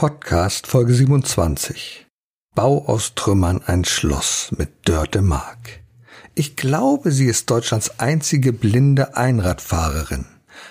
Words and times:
Podcast 0.00 0.66
Folge 0.66 0.94
27. 0.94 2.06
Bau 2.54 2.86
aus 2.86 3.14
Trümmern 3.16 3.60
ein 3.66 3.84
Schloss 3.84 4.50
mit 4.56 4.70
Dörte 4.88 5.20
Mark. 5.20 5.82
Ich 6.34 6.56
glaube, 6.56 7.12
sie 7.12 7.26
ist 7.26 7.50
Deutschlands 7.50 8.00
einzige 8.00 8.54
blinde 8.54 9.18
Einradfahrerin. 9.18 10.24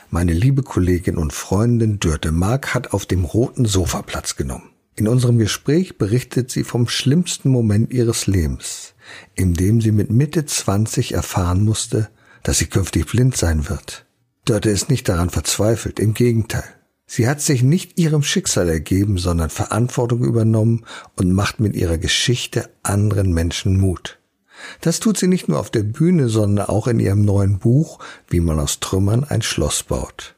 Meine 0.09 0.33
liebe 0.33 0.63
Kollegin 0.63 1.15
und 1.15 1.31
Freundin 1.31 1.99
Dörte 1.99 2.31
Mark 2.31 2.73
hat 2.73 2.91
auf 2.91 3.05
dem 3.05 3.23
roten 3.23 3.65
Sofa 3.65 4.01
Platz 4.01 4.35
genommen. 4.35 4.71
In 4.95 5.07
unserem 5.07 5.37
Gespräch 5.37 5.99
berichtet 5.99 6.49
sie 6.49 6.63
vom 6.63 6.87
schlimmsten 6.87 7.49
Moment 7.49 7.93
ihres 7.93 8.25
Lebens, 8.25 8.95
in 9.35 9.53
dem 9.53 9.79
sie 9.79 9.91
mit 9.91 10.09
Mitte 10.09 10.47
20 10.47 11.13
erfahren 11.13 11.63
musste, 11.63 12.09
dass 12.41 12.57
sie 12.57 12.65
künftig 12.65 13.05
blind 13.05 13.37
sein 13.37 13.69
wird. 13.69 14.07
Dörte 14.45 14.71
ist 14.71 14.89
nicht 14.89 15.07
daran 15.07 15.29
verzweifelt, 15.29 15.99
im 15.99 16.15
Gegenteil. 16.15 16.78
Sie 17.11 17.27
hat 17.27 17.41
sich 17.41 17.63
nicht 17.63 17.97
ihrem 17.97 18.21
Schicksal 18.21 18.69
ergeben, 18.69 19.17
sondern 19.17 19.49
Verantwortung 19.49 20.23
übernommen 20.23 20.85
und 21.17 21.33
macht 21.33 21.59
mit 21.59 21.75
ihrer 21.75 21.97
Geschichte 21.97 22.69
anderen 22.83 23.33
Menschen 23.33 23.79
Mut. 23.79 24.19
Das 24.81 24.99
tut 24.99 25.17
sie 25.17 25.25
nicht 25.25 25.47
nur 25.47 25.59
auf 25.59 25.71
der 25.71 25.81
Bühne, 25.81 26.29
sondern 26.29 26.67
auch 26.67 26.85
in 26.85 26.99
ihrem 26.99 27.25
neuen 27.25 27.57
Buch, 27.57 27.97
wie 28.27 28.41
man 28.41 28.59
aus 28.59 28.79
Trümmern 28.79 29.23
ein 29.23 29.41
Schloss 29.41 29.81
baut. 29.81 30.35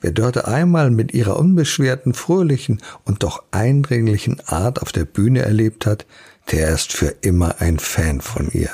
Wer 0.00 0.12
dort 0.12 0.46
einmal 0.46 0.90
mit 0.90 1.12
ihrer 1.12 1.38
unbeschwerten, 1.38 2.14
fröhlichen 2.14 2.80
und 3.04 3.22
doch 3.22 3.42
eindringlichen 3.50 4.40
Art 4.46 4.80
auf 4.80 4.92
der 4.92 5.04
Bühne 5.04 5.42
erlebt 5.42 5.84
hat, 5.84 6.06
der 6.50 6.70
ist 6.70 6.94
für 6.94 7.16
immer 7.20 7.60
ein 7.60 7.78
Fan 7.78 8.22
von 8.22 8.48
ihr. 8.50 8.70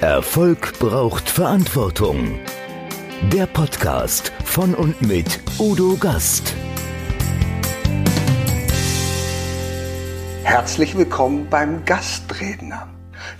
Erfolg 0.00 0.78
braucht 0.78 1.28
Verantwortung. 1.28 2.38
Der 3.24 3.46
Podcast 3.46 4.32
von 4.44 4.74
und 4.74 5.02
mit 5.02 5.40
Udo 5.58 5.96
Gast. 5.96 6.54
Herzlich 10.44 10.96
willkommen 10.96 11.50
beim 11.50 11.84
Gastredner. 11.84 12.88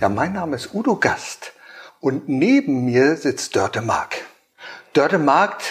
Ja, 0.01 0.11
mein 0.11 0.35
Name 0.35 0.57
ist 0.57 0.75
Udo 0.75 0.97
Gast 0.97 1.53
und 2.01 2.29
neben 2.29 2.85
mir 2.85 3.17
sitzt 3.17 3.57
Dörte 3.57 3.81
Mark. 3.81 4.17
Dörte 4.93 5.19
Mark, 5.19 5.63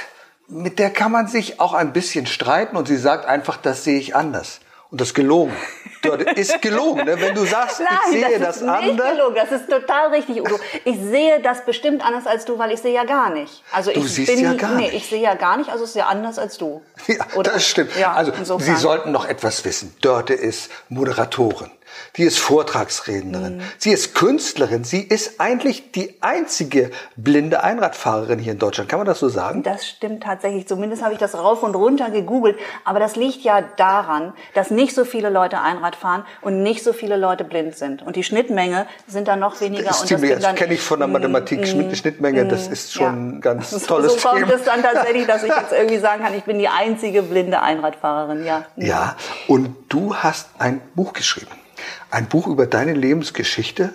mit 0.47 0.80
der 0.80 0.89
kann 0.89 1.11
man 1.11 1.27
sich 1.27 1.59
auch 1.59 1.73
ein 1.73 1.94
bisschen 1.94 2.25
streiten 2.25 2.77
und 2.77 2.88
sie 2.88 2.97
sagt 2.97 3.27
einfach, 3.27 3.58
das 3.58 3.83
sehe 3.83 3.99
ich 3.99 4.16
anders. 4.16 4.61
Und 4.89 5.02
das 5.02 5.09
ist 5.09 5.13
gelogen. 5.16 5.53
Das 6.02 6.38
ist 6.38 6.61
gelogen, 6.61 7.03
ne? 7.05 7.19
wenn 7.19 7.35
du 7.35 7.43
sagst, 7.43 7.80
Nein, 7.81 7.89
ich 8.05 8.11
sehe 8.11 8.39
das, 8.39 8.39
das, 8.39 8.55
ist 8.57 8.61
nicht 8.61 8.71
anders. 8.71 9.11
gelogen. 9.11 9.35
Das 9.35 9.52
ist 9.52 9.69
total 9.69 10.09
richtig, 10.09 10.39
Udo. 10.41 10.57
Ich 10.85 10.97
sehe 10.97 11.41
das 11.41 11.66
bestimmt 11.66 12.05
anders 12.05 12.25
als 12.27 12.45
du, 12.45 12.57
weil 12.57 12.71
ich 12.71 12.80
sehe 12.80 12.93
ja 12.93 13.03
gar 13.03 13.30
nicht. 13.31 13.63
Also 13.73 13.91
Du 13.91 13.99
ich 13.99 14.13
siehst 14.13 14.33
bin, 14.33 14.43
ja 14.43 14.53
gar 14.53 14.75
nee, 14.75 14.83
nicht. 14.83 14.93
ich 14.93 15.08
sehe 15.09 15.21
ja 15.21 15.33
gar 15.33 15.58
nicht, 15.58 15.69
also 15.69 15.83
es 15.83 15.89
ist 15.91 15.95
ja 15.97 16.05
anders 16.05 16.39
als 16.39 16.58
du. 16.58 16.81
Ja, 17.08 17.25
Oder? 17.35 17.52
das 17.53 17.67
stimmt. 17.67 17.95
Ja, 17.97 18.13
also 18.13 18.31
insofern. 18.31 18.75
Sie 18.75 18.81
sollten 18.81 19.11
noch 19.11 19.25
etwas 19.27 19.65
wissen. 19.65 19.93
Dörte 20.02 20.33
ist 20.33 20.69
Moderatorin. 20.88 21.71
Die 22.16 22.23
ist 22.23 22.40
Vortragsrednerin. 22.40 23.58
Mhm. 23.58 23.62
Sie 23.78 23.92
ist 23.92 24.16
Künstlerin. 24.16 24.84
Sie 24.84 25.02
ist 25.02 25.40
eigentlich 25.40 25.92
die 25.92 26.16
einzige 26.22 26.92
blinde 27.16 27.64
Einradfahrerin 27.64 28.39
hier 28.39 28.54
in 28.54 28.59
Deutschland. 28.59 28.89
Kann 28.89 29.00
man 29.00 29.06
das 29.08 29.20
so 29.20 29.30
sagen? 29.30 29.64
Das 29.64 29.86
stimmt 29.88 30.23
tatsächlich. 30.23 30.67
Zumindest 30.67 31.04
habe 31.04 31.14
ich 31.14 31.20
das 31.20 31.36
rauf 31.36 31.64
und 31.64 31.76
runter 31.76 32.09
gegoogelt. 32.09 32.58
Aber 32.86 33.00
das 33.00 33.16
liegt 33.16 33.42
ja 33.44 33.62
daran, 33.78 34.34
dass 34.54 34.72
nicht 34.72 34.94
so 34.95 35.06
viele 35.06 35.30
Leute 35.30 35.59
Einrad 35.62 35.95
fahren 35.95 36.26
und 36.42 36.64
nicht 36.64 36.84
so 36.84 36.94
viele 36.94 37.17
Leute 37.17 37.44
blind 37.44 37.76
sind. 37.76 38.02
Und 38.02 38.16
die 38.16 38.23
Schnittmenge 38.23 38.88
sind 39.08 39.28
dann 39.28 39.39
noch 39.39 39.59
weniger. 39.61 39.84
Das, 39.84 39.98
ist 40.04 40.11
das 40.11 40.20
ziemlich, 40.20 40.39
das 40.39 40.56
kenne 40.56 40.73
ich 40.73 40.82
von 40.82 41.00
der 41.00 41.08
Mm, 41.08 41.11
Mathematik. 41.14 41.61
mm, 41.61 41.94
Schnittmenge, 41.95 42.45
mm, 42.45 42.50
das 42.50 42.67
ist 42.67 42.94
schon 42.94 43.38
ein 43.38 43.42
ganz 43.42 43.70
So- 43.72 43.80
tolles 43.80 44.14
So 44.22 44.28
kommt 44.30 44.39
Thema. 44.42 44.54
es 44.54 44.64
dann 44.64 44.82
tatsächlich, 44.82 45.26
dass 45.28 45.44
ich 45.44 45.50
jetzt 45.56 45.72
irgendwie 45.72 45.98
sagen 46.00 46.23
kann, 46.23 46.34
ich 46.34 46.44
bin 46.44 46.59
die 46.59 46.67
einzige 46.67 47.22
blinde 47.23 47.61
Einradfahrerin. 47.61 48.45
Ja. 48.45 48.66
Ja, 48.76 49.16
und 49.48 49.76
du 49.89 50.16
hast 50.16 50.50
ein 50.59 50.82
Buch 50.95 51.14
geschrieben. 51.14 51.52
Ein 52.11 52.27
Buch 52.27 52.47
über 52.47 52.66
deine 52.66 52.93
Lebensgeschichte. 52.93 53.93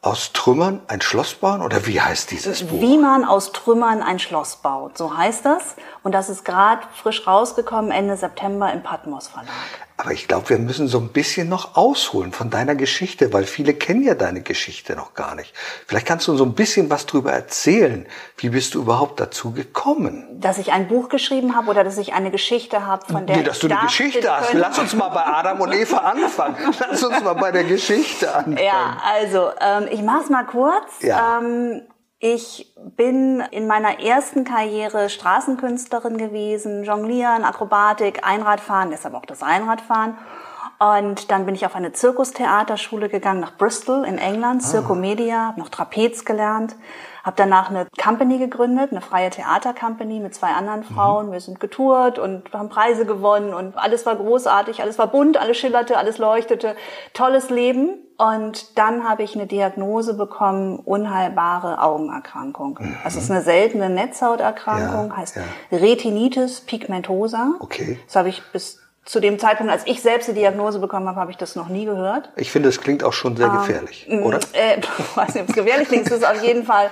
Aus 0.00 0.32
Trümmern 0.32 0.80
ein 0.86 1.00
Schloss 1.00 1.34
bauen? 1.34 1.60
Oder 1.60 1.86
wie 1.86 2.00
heißt 2.00 2.30
dieses 2.30 2.62
Buch? 2.62 2.80
Wie 2.80 2.98
man 2.98 3.24
aus 3.24 3.50
Trümmern 3.50 4.00
ein 4.00 4.20
Schloss 4.20 4.56
baut, 4.56 4.96
so 4.96 5.16
heißt 5.16 5.44
das. 5.44 5.74
Und 6.08 6.12
das 6.12 6.30
ist 6.30 6.42
gerade 6.42 6.80
frisch 7.02 7.26
rausgekommen, 7.26 7.90
Ende 7.90 8.16
September 8.16 8.72
im 8.72 8.82
Patmos 8.82 9.28
Verlag. 9.28 9.50
Aber 9.98 10.10
ich 10.12 10.26
glaube, 10.26 10.48
wir 10.48 10.58
müssen 10.58 10.88
so 10.88 10.96
ein 11.00 11.08
bisschen 11.08 11.50
noch 11.50 11.76
ausholen 11.76 12.32
von 12.32 12.48
deiner 12.48 12.74
Geschichte, 12.74 13.30
weil 13.34 13.44
viele 13.44 13.74
kennen 13.74 14.02
ja 14.02 14.14
deine 14.14 14.40
Geschichte 14.40 14.96
noch 14.96 15.12
gar 15.12 15.34
nicht. 15.34 15.52
Vielleicht 15.86 16.06
kannst 16.06 16.26
du 16.26 16.34
so 16.34 16.44
ein 16.46 16.54
bisschen 16.54 16.88
was 16.88 17.04
drüber 17.04 17.30
erzählen. 17.32 18.06
Wie 18.38 18.48
bist 18.48 18.74
du 18.74 18.80
überhaupt 18.80 19.20
dazu 19.20 19.52
gekommen? 19.52 20.24
Dass 20.40 20.56
ich 20.56 20.72
ein 20.72 20.88
Buch 20.88 21.10
geschrieben 21.10 21.54
habe 21.54 21.68
oder 21.68 21.84
dass 21.84 21.98
ich 21.98 22.14
eine 22.14 22.30
Geschichte 22.30 22.86
habe, 22.86 23.04
von 23.04 23.26
der 23.26 23.36
Nee, 23.36 23.42
dass 23.42 23.56
ich 23.62 23.68
du 23.68 23.74
eine 23.76 23.84
Geschichte 23.86 24.34
hast. 24.34 24.46
könnte- 24.46 24.62
Lass 24.62 24.78
uns 24.78 24.94
mal 24.94 25.10
bei 25.10 25.26
Adam 25.26 25.60
und 25.60 25.74
Eva 25.74 25.98
anfangen. 25.98 26.56
Lass 26.80 27.02
uns 27.04 27.20
mal 27.22 27.34
bei 27.34 27.52
der 27.52 27.64
Geschichte 27.64 28.34
anfangen. 28.34 28.56
Ja, 28.64 28.96
also 29.14 29.50
ähm, 29.60 29.88
ich 29.90 30.00
mach's 30.00 30.30
mal 30.30 30.44
kurz. 30.46 31.02
Ja. 31.02 31.38
Ähm, 31.42 31.82
ich 32.20 32.74
bin 32.96 33.40
in 33.52 33.66
meiner 33.68 34.00
ersten 34.00 34.44
Karriere 34.44 35.08
Straßenkünstlerin 35.08 36.18
gewesen, 36.18 36.82
Jonglieren, 36.82 37.44
Akrobatik, 37.44 38.26
Einradfahren, 38.26 38.90
deshalb 38.90 39.14
auch 39.14 39.26
das 39.26 39.42
Einradfahren. 39.42 40.18
Und 40.80 41.30
dann 41.30 41.46
bin 41.46 41.54
ich 41.54 41.64
auf 41.64 41.74
eine 41.74 41.92
Zirkustheaterschule 41.92 43.08
gegangen 43.08 43.40
nach 43.40 43.56
Bristol 43.56 44.04
in 44.04 44.18
England, 44.18 44.62
Circomedia, 44.62 45.48
habe 45.48 45.60
noch 45.60 45.68
Trapez 45.68 46.24
gelernt, 46.24 46.74
habe 47.24 47.36
danach 47.36 47.70
eine 47.70 47.86
Company 48.02 48.38
gegründet, 48.38 48.92
eine 48.92 49.00
freie 49.00 49.30
Theatercompany 49.30 50.20
mit 50.20 50.34
zwei 50.34 50.48
anderen 50.48 50.84
Frauen. 50.84 51.32
Wir 51.32 51.40
sind 51.40 51.60
getourt 51.60 52.18
und 52.18 52.52
haben 52.52 52.68
Preise 52.68 53.06
gewonnen 53.06 53.54
und 53.54 53.76
alles 53.76 54.06
war 54.06 54.16
großartig, 54.16 54.82
alles 54.82 54.98
war 54.98 55.08
bunt, 55.08 55.36
alles 55.36 55.56
schillerte, 55.56 55.96
alles 55.98 56.18
leuchtete. 56.18 56.76
Tolles 57.14 57.50
Leben. 57.50 57.90
Und 58.16 58.76
dann 58.76 59.08
habe 59.08 59.22
ich 59.22 59.36
eine 59.36 59.46
Diagnose 59.46 60.14
bekommen, 60.14 60.80
unheilbare 60.80 61.80
Augenerkrankung. 61.80 62.76
Also 63.04 63.18
es 63.18 63.24
ist 63.24 63.30
eine 63.30 63.42
seltene 63.42 63.90
Netzhauterkrankung, 63.90 65.10
Ja, 65.10 65.16
heißt 65.16 65.36
ja. 65.36 65.78
Retinitis 65.78 66.62
pigmentosa. 66.62 67.52
Okay. 67.60 68.00
Das 68.06 68.16
habe 68.16 68.28
ich 68.28 68.42
bis 68.50 68.80
zu 69.08 69.20
dem 69.20 69.38
Zeitpunkt, 69.38 69.72
als 69.72 69.86
ich 69.86 70.02
selbst 70.02 70.28
die 70.28 70.34
Diagnose 70.34 70.80
bekommen 70.80 71.08
habe, 71.08 71.18
habe 71.18 71.30
ich 71.30 71.38
das 71.38 71.56
noch 71.56 71.68
nie 71.68 71.86
gehört. 71.86 72.28
Ich 72.36 72.52
finde, 72.52 72.68
es 72.68 72.78
klingt 72.78 73.02
auch 73.02 73.14
schon 73.14 73.38
sehr 73.38 73.48
gefährlich, 73.48 74.06
oder? 74.06 74.38
Äh, 74.52 74.78
ich 74.98 75.16
weiß 75.16 75.34
nicht, 75.34 75.44
ob 75.44 75.48
es 75.48 75.54
gefährlich 75.54 75.88
klingt. 75.88 76.06
Es 76.06 76.12
ist 76.12 76.26
auf 76.26 76.42
jeden 76.42 76.64
Fall 76.64 76.90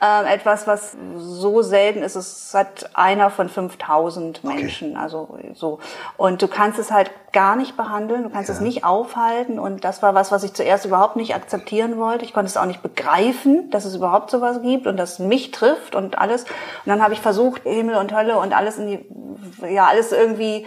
äh, 0.00 0.32
etwas, 0.32 0.66
was 0.66 0.96
so 1.14 1.60
selten 1.60 2.02
ist. 2.02 2.16
Es 2.16 2.54
hat 2.54 2.88
einer 2.94 3.28
von 3.28 3.50
5000 3.50 4.44
Menschen. 4.44 4.96
Also 4.96 5.38
so. 5.52 5.78
Und 6.16 6.40
du 6.40 6.48
kannst 6.48 6.78
es 6.78 6.90
halt 6.90 7.10
gar 7.32 7.54
nicht 7.54 7.76
behandeln. 7.76 8.22
Du 8.22 8.30
kannst 8.30 8.48
es 8.48 8.60
nicht 8.60 8.84
aufhalten. 8.84 9.58
Und 9.58 9.84
das 9.84 10.02
war 10.02 10.14
was, 10.14 10.32
was 10.32 10.44
ich 10.44 10.54
zuerst 10.54 10.86
überhaupt 10.86 11.16
nicht 11.16 11.34
akzeptieren 11.34 11.98
wollte. 11.98 12.24
Ich 12.24 12.32
konnte 12.32 12.48
es 12.48 12.56
auch 12.56 12.64
nicht 12.64 12.82
begreifen, 12.82 13.70
dass 13.70 13.84
es 13.84 13.94
überhaupt 13.94 14.30
sowas 14.30 14.62
gibt 14.62 14.86
und 14.86 14.96
das 14.96 15.18
mich 15.18 15.50
trifft 15.50 15.94
und 15.94 16.18
alles. 16.18 16.44
Und 16.44 16.86
dann 16.86 17.02
habe 17.02 17.12
ich 17.12 17.20
versucht, 17.20 17.64
Himmel 17.64 17.96
und 17.96 18.16
Hölle 18.16 18.38
und 18.38 18.56
alles 18.56 18.78
in 18.78 18.86
die, 18.86 19.70
ja, 19.70 19.86
alles 19.86 20.12
irgendwie 20.12 20.64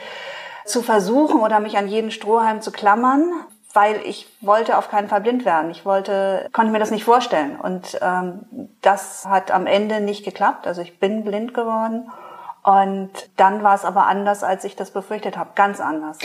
zu 0.72 0.82
versuchen 0.82 1.42
oder 1.42 1.60
mich 1.60 1.78
an 1.78 1.88
jeden 1.88 2.12
Strohhalm 2.12 2.62
zu 2.62 2.72
klammern, 2.72 3.32
weil 3.74 4.02
ich 4.06 4.28
wollte 4.42 4.78
auf 4.78 4.90
keinen 4.90 5.08
Fall 5.08 5.22
blind 5.22 5.46
werden. 5.46 5.72
Ich 5.72 5.86
wollte, 5.86 6.50
konnte 6.52 6.72
mir 6.72 6.80
das 6.80 6.92
nicht 6.92 7.04
vorstellen. 7.04 7.60
Und 7.60 8.00
ähm, 8.02 8.70
das 8.82 9.26
hat 9.26 9.52
am 9.52 9.68
Ende 9.68 10.02
nicht 10.02 10.26
geklappt. 10.26 10.68
Also 10.68 10.82
ich 10.82 11.00
bin 11.00 11.24
blind 11.24 11.54
geworden. 11.54 12.10
Und 12.64 13.12
dann 13.38 13.64
war 13.64 13.76
es 13.76 13.86
aber 13.86 14.06
anders, 14.06 14.44
als 14.44 14.64
ich 14.64 14.76
das 14.76 14.92
befürchtet 14.92 15.38
habe. 15.38 15.52
Ganz 15.56 15.80
anders. 15.80 16.18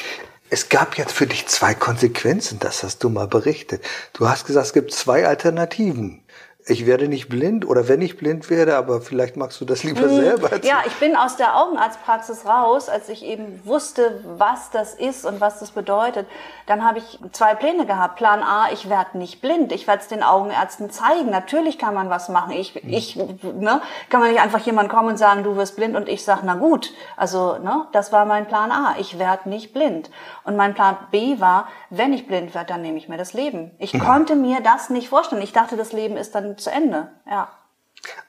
Es 0.48 0.68
gab 0.68 0.96
jetzt 0.96 1.12
für 1.12 1.26
dich 1.26 1.46
zwei 1.48 1.74
Konsequenzen, 1.74 2.60
das 2.60 2.82
hast 2.82 3.02
du 3.02 3.08
mal 3.08 3.26
berichtet. 3.26 3.84
Du 4.12 4.28
hast 4.28 4.46
gesagt, 4.46 4.66
es 4.66 4.72
gibt 4.72 4.92
zwei 4.92 5.26
Alternativen. 5.26 6.22
Ich 6.68 6.84
werde 6.84 7.06
nicht 7.06 7.28
blind 7.28 7.64
oder 7.64 7.86
wenn 7.86 8.02
ich 8.02 8.16
blind 8.16 8.50
werde, 8.50 8.76
aber 8.76 9.00
vielleicht 9.00 9.36
magst 9.36 9.60
du 9.60 9.64
das 9.64 9.84
lieber 9.84 10.08
selber 10.08 10.50
erzählen. 10.50 10.62
Mhm. 10.62 10.68
Ja, 10.68 10.82
ich 10.84 10.94
bin 10.96 11.14
aus 11.14 11.36
der 11.36 11.56
Augenarztpraxis 11.56 12.44
raus, 12.44 12.88
als 12.88 13.08
ich 13.08 13.24
eben 13.24 13.60
wusste, 13.64 14.20
was 14.36 14.70
das 14.70 14.94
ist 14.94 15.24
und 15.24 15.40
was 15.40 15.60
das 15.60 15.70
bedeutet. 15.70 16.26
Dann 16.66 16.84
habe 16.84 16.98
ich 16.98 17.20
zwei 17.30 17.54
Pläne 17.54 17.86
gehabt. 17.86 18.16
Plan 18.16 18.42
A, 18.42 18.66
ich 18.72 18.90
werde 18.90 19.16
nicht 19.16 19.40
blind. 19.40 19.70
Ich 19.70 19.86
werde 19.86 20.02
es 20.02 20.08
den 20.08 20.24
Augenärzten 20.24 20.90
zeigen. 20.90 21.30
Natürlich 21.30 21.78
kann 21.78 21.94
man 21.94 22.10
was 22.10 22.28
machen. 22.28 22.50
Ich, 22.50 22.74
ich, 22.84 23.14
ne, 23.14 23.80
kann 24.10 24.20
man 24.20 24.32
nicht 24.32 24.40
einfach 24.40 24.58
jemand 24.58 24.88
kommen 24.88 25.10
und 25.10 25.18
sagen, 25.18 25.44
du 25.44 25.54
wirst 25.54 25.76
blind 25.76 25.94
und 25.94 26.08
ich 26.08 26.24
sage, 26.24 26.40
na 26.44 26.56
gut. 26.56 26.92
Also, 27.16 27.58
ne, 27.58 27.86
das 27.92 28.10
war 28.10 28.24
mein 28.24 28.46
Plan 28.46 28.72
A. 28.72 28.96
Ich 28.98 29.20
werde 29.20 29.48
nicht 29.48 29.72
blind. 29.72 30.10
Und 30.42 30.56
mein 30.56 30.74
Plan 30.74 30.96
B 31.12 31.38
war, 31.38 31.68
wenn 31.90 32.12
ich 32.12 32.26
blind 32.26 32.56
werde, 32.56 32.72
dann 32.72 32.82
nehme 32.82 32.98
ich 32.98 33.08
mir 33.08 33.18
das 33.18 33.34
Leben. 33.34 33.70
Ich 33.78 33.96
konnte 33.96 34.34
mir 34.34 34.60
das 34.60 34.90
nicht 34.90 35.08
vorstellen. 35.08 35.42
Ich 35.42 35.52
dachte, 35.52 35.76
das 35.76 35.92
Leben 35.92 36.16
ist 36.16 36.34
dann 36.34 36.55
zu 36.56 36.70
Ende. 36.70 37.08
Ja. 37.28 37.48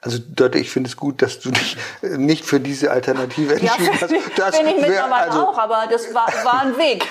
Also 0.00 0.18
Dörte, 0.18 0.58
ich 0.58 0.70
finde 0.70 0.88
es 0.88 0.96
gut, 0.96 1.22
dass 1.22 1.40
du 1.40 1.50
dich 1.50 1.76
äh, 2.02 2.16
nicht 2.16 2.44
für 2.44 2.60
diese 2.60 2.90
Alternative 2.90 3.60
Ja, 3.60 3.74
entschieden 3.74 3.92
hast. 4.00 4.38
Das 4.38 4.58
bin 4.58 4.68
ich 4.68 4.76
mittlerweile 4.76 5.30
also, 5.30 5.48
auch, 5.48 5.58
aber 5.58 5.86
das 5.90 6.12
war, 6.14 6.26
war 6.44 6.62
ein 6.62 6.76
Weg. 6.76 7.06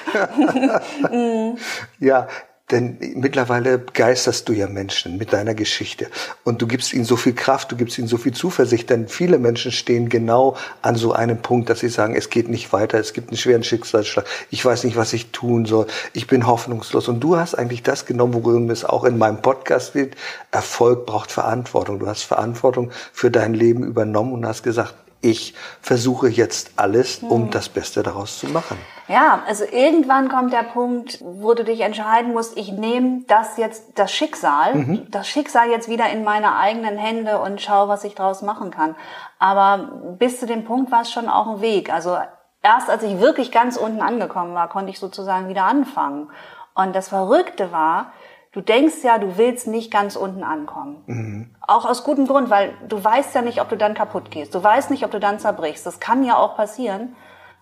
Ja, 2.00 2.28
Denn 2.69 2.98
mittlerweile 3.16 3.78
begeisterst 3.78 4.50
du 4.50 4.52
ja 4.52 4.68
Menschen 4.68 5.18
mit 5.18 5.31
deiner 5.31 5.54
Geschichte. 5.54 6.08
Und 6.44 6.62
du 6.62 6.68
gibst 6.68 6.94
ihnen 6.94 7.06
so 7.06 7.16
viel 7.16 7.34
Kraft, 7.34 7.72
du 7.72 7.78
gibst 7.78 7.98
ihnen 7.98 8.10
so 8.10 8.18
viel 8.18 8.34
Zuversicht. 8.34 8.90
Denn 8.90 9.08
viele 9.08 9.40
Menschen 9.40 9.72
stehen 9.72 10.10
genau 10.10 10.58
an 10.81 10.96
so 10.96 11.14
einem 11.14 11.42
Punkt, 11.42 11.69
dass 11.69 11.80
sie 11.80 11.88
sagen, 11.88 12.14
es 12.14 12.30
geht 12.30 12.50
nicht 12.50 12.74
weiter, 12.74 13.00
es 13.00 13.14
gibt 13.14 13.30
einen 13.30 13.38
schweren 13.38 13.64
Schicksalsschlag, 13.64 14.25
ich 14.50 14.66
weiß 14.66 14.84
nicht, 14.84 14.98
was 14.98 15.14
ich 15.14 15.31
tun 15.31 15.66
soll, 15.66 15.88
ich 16.12 16.28
bin 16.28 16.46
hoffnungslos. 16.46 17.08
Und 17.08 17.22
du 17.22 17.38
hast 17.38 17.56
eigentlich 17.56 17.84
das 17.84 18.06
genommen, 18.06 18.34
worum 18.34 18.69
es 18.69 18.84
auch 18.84 19.06
in 19.06 19.18
meinem 19.18 19.42
Podcast 19.42 19.94
geht. 19.94 20.18
Erfolg 20.52 21.06
braucht 21.06 21.31
Verantwortung. 21.31 22.00
Du 22.00 22.08
hast 22.08 22.24
Verantwortung 22.24 22.92
für 23.14 23.31
dein 23.31 23.54
Leben 23.54 23.86
übernommen 23.86 24.34
und 24.34 24.46
hast 24.46 24.64
gesagt, 24.64 24.94
ich 25.22 25.54
versuche 25.81 26.28
jetzt 26.28 26.72
alles, 26.75 27.19
um 27.19 27.44
hm. 27.44 27.52
das 27.52 27.69
Beste 27.69 28.04
daraus 28.04 28.40
zu 28.40 28.48
machen. 28.48 28.78
Ja, 29.08 29.42
also 29.48 29.64
irgendwann 29.64 30.28
kommt 30.28 30.52
der 30.52 30.64
Punkt, 30.64 31.19
wo 31.22 31.54
du 31.54 31.64
dich 31.64 31.80
entscheiden 31.80 32.34
musst, 32.34 32.58
ich 32.58 32.74
nehme 32.74 33.22
das 33.28 33.58
jetzt, 33.58 33.98
das 33.98 34.12
Schicksal, 34.12 34.75
mhm. 34.75 35.08
das 35.10 35.30
Schicksal 35.30 35.69
jetzt 35.69 35.88
wieder 35.88 36.10
in 36.10 36.25
meine 36.25 36.58
eigenen 36.58 36.98
Hände 36.98 37.40
und 37.40 37.62
schaue, 37.62 37.88
was 37.88 38.04
ich 38.04 38.16
daraus 38.16 38.42
machen 38.42 38.69
kann. 38.69 38.96
Aber 39.40 40.16
bis 40.19 40.42
zu 40.42 40.46
dem 40.46 40.66
Punkt 40.66 40.92
war 40.92 41.04
es 41.04 41.12
schon 41.12 41.30
auch 41.30 41.48
ein 41.48 41.62
Weg. 41.62 41.92
Also 41.92 42.18
erst 42.62 42.90
als 42.90 43.02
ich 43.04 43.22
wirklich 43.22 43.52
ganz 43.54 43.78
unten 43.78 44.02
angekommen 44.02 44.54
war, 44.54 44.68
konnte 44.68 44.92
ich 44.92 45.00
sozusagen 45.00 45.48
wieder 45.48 45.64
anfangen. 45.64 46.30
Und 46.74 46.94
das 46.94 47.08
Verrückte 47.08 47.72
war, 47.72 48.12
Du 48.57 48.63
denkst 48.63 49.04
ja, 49.04 49.19
du 49.19 49.38
willst 49.38 49.68
nicht 49.68 49.92
ganz 49.92 50.15
unten 50.15 50.42
ankommen. 50.42 51.04
Mhm. 51.06 51.56
Auch 51.62 51.86
aus 51.86 52.04
gutem 52.04 52.25
Grund, 52.25 52.50
weil 52.50 52.74
du 52.89 53.04
weißt 53.04 53.36
ja 53.36 53.44
nicht, 53.44 53.62
ob 53.62 53.69
du 53.69 53.77
dann 53.77 53.94
kaputt 53.94 54.31
gehst. 54.31 54.56
Du 54.56 54.63
weißt 54.63 54.89
nicht, 54.89 55.06
ob 55.06 55.12
du 55.12 55.19
dann 55.19 55.38
zerbrichst. 55.38 55.86
Das 55.86 56.00
kann 56.00 56.24
ja 56.24 56.38
auch 56.38 56.56
passieren. 56.56 57.15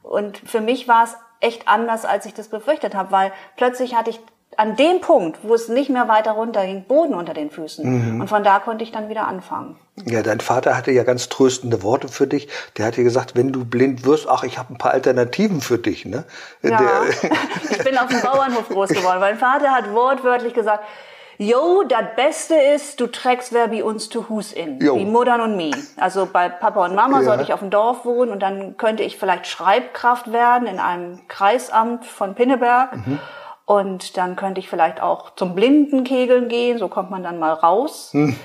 Und 0.04 0.38
für 0.38 0.62
mich 0.62 0.88
war 0.88 1.04
es 1.04 1.18
echt 1.42 1.68
anders, 1.68 2.06
als 2.06 2.26
ich 2.26 2.34
das 2.34 2.48
befürchtet 2.48 2.96
habe, 2.96 3.12
weil 3.12 3.34
plötzlich 3.58 3.94
hatte 3.94 4.10
ich 4.10 4.22
an 4.58 4.76
dem 4.76 5.02
Punkt, 5.02 5.40
wo 5.44 5.54
es 5.54 5.70
nicht 5.70 5.90
mehr 5.90 6.08
weiter 6.08 6.32
runter 6.32 6.66
ging, 6.66 6.84
Boden 6.84 7.14
unter 7.14 7.34
den 7.34 7.50
Füßen. 7.52 8.14
Mhm. 8.14 8.22
Und 8.22 8.28
von 8.28 8.44
da 8.44 8.60
konnte 8.60 8.84
ich 8.84 8.92
dann 8.92 9.10
wieder 9.10 9.28
anfangen. 9.28 9.78
Ja, 10.06 10.22
dein 10.22 10.40
Vater 10.40 10.76
hatte 10.76 10.92
ja 10.92 11.04
ganz 11.04 11.30
tröstende 11.30 11.82
Worte 11.82 12.08
für 12.08 12.28
dich. 12.28 12.50
Der 12.78 12.86
hat 12.86 12.98
dir 12.98 13.04
gesagt, 13.04 13.36
wenn 13.36 13.52
du 13.52 13.64
blind 13.64 14.06
wirst, 14.06 14.28
ach, 14.28 14.44
ich 14.44 14.58
habe 14.58 14.74
ein 14.74 14.78
paar 14.78 14.92
Alternativen 14.92 15.62
für 15.62 15.78
dich. 15.78 16.06
Ne? 16.06 16.26
Ja, 16.62 16.78
Der, 16.78 17.32
ich 17.72 17.84
bin 17.84 17.98
auf 17.98 18.08
dem 18.08 18.22
Bauernhof 18.22 18.68
groß 18.70 18.90
geworden. 18.90 19.20
Mein 19.20 19.38
Vater 19.38 19.72
hat 19.72 19.94
wortwörtlich 19.94 20.54
gesagt, 20.54 20.84
Jo, 21.38 21.84
das 21.84 22.16
Beste 22.16 22.56
ist, 22.56 23.00
du 23.02 23.08
trägst 23.08 23.52
wer 23.52 23.68
bei 23.68 23.84
uns 23.84 24.10
zu 24.10 24.30
Hus 24.30 24.54
in, 24.54 24.80
jo. 24.80 24.96
wie 24.96 25.04
Muttern 25.04 25.42
und 25.42 25.58
mir. 25.58 25.76
Also 25.98 26.28
bei 26.32 26.48
Papa 26.48 26.86
und 26.86 26.96
Mama 26.96 27.20
ja. 27.20 27.26
sollte 27.26 27.44
ich 27.44 27.52
auf 27.52 27.60
dem 27.60 27.70
Dorf 27.70 28.06
wohnen 28.06 28.32
und 28.32 28.40
dann 28.40 28.78
könnte 28.78 29.04
ich 29.04 29.18
vielleicht 29.18 29.48
Schreibkraft 29.48 30.32
werden 30.32 30.66
in 30.66 30.80
einem 30.80 31.20
Kreisamt 31.28 32.06
von 32.06 32.36
Pinneberg. 32.36 32.96
Mhm. 32.96 33.20
Und 33.66 34.18
dann 34.18 34.36
könnte 34.36 34.60
ich 34.60 34.70
vielleicht 34.70 35.02
auch 35.02 35.36
zum 35.36 35.56
Blindenkegeln 35.56 36.48
gehen, 36.48 36.78
so 36.78 36.88
kommt 36.88 37.10
man 37.10 37.24
dann 37.24 37.40
mal 37.40 37.54
raus. 37.54 38.10
Hm. 38.12 38.36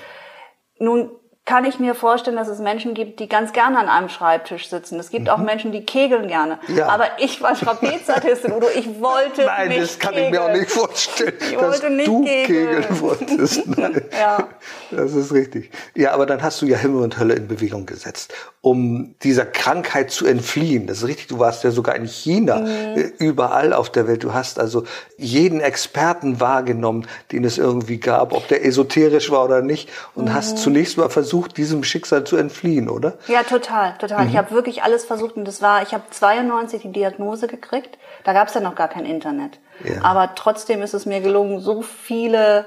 Nun 0.79 1.11
kann 1.51 1.65
ich 1.65 1.81
mir 1.81 1.97
vorstellen, 1.97 2.37
dass 2.37 2.47
es 2.47 2.61
Menschen 2.61 2.95
gibt, 2.95 3.19
die 3.19 3.29
ganz 3.29 3.53
gerne 3.53 3.77
an 3.81 3.89
einem 3.89 4.09
Schreibtisch 4.09 4.69
sitzen. 4.69 5.01
Es 5.01 5.11
gibt 5.11 5.25
mhm. 5.25 5.31
auch 5.31 5.39
Menschen, 5.39 5.73
die 5.73 5.85
kegeln 5.85 6.29
gerne. 6.29 6.61
Ja. 6.69 6.87
Aber 6.87 7.07
ich 7.19 7.43
war 7.43 7.55
Trapezartistin, 7.55 8.53
Udo. 8.53 8.69
Ich 8.73 9.01
wollte 9.01 9.47
Nein, 9.47 9.71
nicht 9.71 9.83
das 9.83 9.99
kann 9.99 10.15
kegeln. 10.15 10.27
ich 10.27 10.39
mir 10.39 10.45
auch 10.45 10.53
nicht 10.53 10.71
vorstellen, 10.71 11.35
ich 11.41 11.57
dass 11.57 11.83
nicht 11.83 12.07
du 12.07 12.25
kegeln, 12.25 12.83
kegeln 12.83 13.01
wolltest. 13.01 13.67
Nein. 13.77 14.01
ja. 14.13 14.49
Das 14.93 15.13
ist 15.13 15.33
richtig. 15.33 15.73
Ja, 15.97 16.13
aber 16.13 16.25
dann 16.25 16.41
hast 16.41 16.63
du 16.63 16.67
ja 16.67 16.79
Himmel 16.79 17.03
und 17.03 17.19
Hölle 17.19 17.35
in 17.35 17.49
Bewegung 17.49 17.85
gesetzt, 17.85 18.33
um 18.61 19.17
dieser 19.25 19.45
Krankheit 19.45 20.13
zu 20.13 20.27
entfliehen. 20.27 20.87
Das 20.87 20.99
ist 20.99 21.09
richtig. 21.09 21.27
Du 21.27 21.41
warst 21.41 21.65
ja 21.65 21.73
sogar 21.73 21.97
in 21.97 22.07
China, 22.07 22.61
mhm. 22.61 22.69
Äh, 22.69 23.11
überall 23.19 23.73
auf 23.73 23.91
der 23.91 24.07
Welt. 24.07 24.23
Du 24.23 24.35
hast 24.35 24.61
also 24.61 24.85
jeden 25.17 25.61
Experten 25.61 26.39
wahrgenommen, 26.39 27.09
den 27.33 27.43
es 27.43 27.59
irgendwie 27.59 27.99
gab, 27.99 28.33
ob 28.35 28.47
der 28.47 28.65
esoterisch 28.65 29.33
war 29.33 29.45
oder 29.45 29.63
nicht, 29.63 29.89
und 30.15 30.27
mhm. 30.27 30.35
hast 30.35 30.59
zunächst 30.59 30.97
mal 30.97 31.09
versucht, 31.09 31.40
versucht, 31.41 31.57
diesem 31.57 31.85
Schicksal 31.85 32.25
zu 32.25 32.37
entfliehen, 32.37 32.89
oder? 32.89 33.15
Ja, 33.27 33.43
total, 33.43 33.97
total. 33.99 34.25
Mhm. 34.25 34.31
Ich 34.31 34.37
habe 34.37 34.51
wirklich 34.51 34.83
alles 34.83 35.05
versucht 35.05 35.37
und 35.37 35.45
das 35.47 35.63
war, 35.63 35.83
ich 35.83 35.93
habe 35.95 36.05
92 36.11 36.83
die 36.83 36.93
Diagnose 36.93 37.47
gekriegt. 37.47 37.99
Da 38.25 38.33
gab 38.33 38.49
es 38.49 38.55
ja 38.55 38.61
noch 38.61 38.75
gar 38.75 38.89
kein 38.89 39.07
Internet. 39.07 39.59
Ja. 39.85 40.03
Aber 40.03 40.35
trotzdem 40.35 40.83
ist 40.83 40.95
es 40.95 41.07
mir 41.07 41.21
gelungen, 41.21 41.61
so 41.61 41.83
viele 41.83 42.67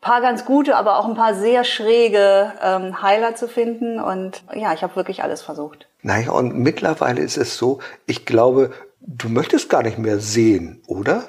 paar 0.00 0.20
ganz 0.20 0.44
gute, 0.44 0.76
aber 0.76 0.98
auch 0.98 1.06
ein 1.06 1.16
paar 1.16 1.34
sehr 1.34 1.64
schräge 1.64 2.52
ähm, 2.62 3.02
Heiler 3.02 3.34
zu 3.34 3.48
finden. 3.48 4.00
Und 4.00 4.42
ja, 4.54 4.72
ich 4.72 4.82
habe 4.82 4.94
wirklich 4.94 5.22
alles 5.22 5.42
versucht. 5.42 5.88
Naja, 6.02 6.30
und 6.30 6.56
mittlerweile 6.56 7.20
ist 7.20 7.36
es 7.36 7.56
so, 7.56 7.80
ich 8.06 8.24
glaube, 8.24 8.70
du 9.00 9.28
möchtest 9.28 9.68
gar 9.68 9.82
nicht 9.82 9.98
mehr 9.98 10.20
sehen, 10.20 10.82
oder? 10.86 11.24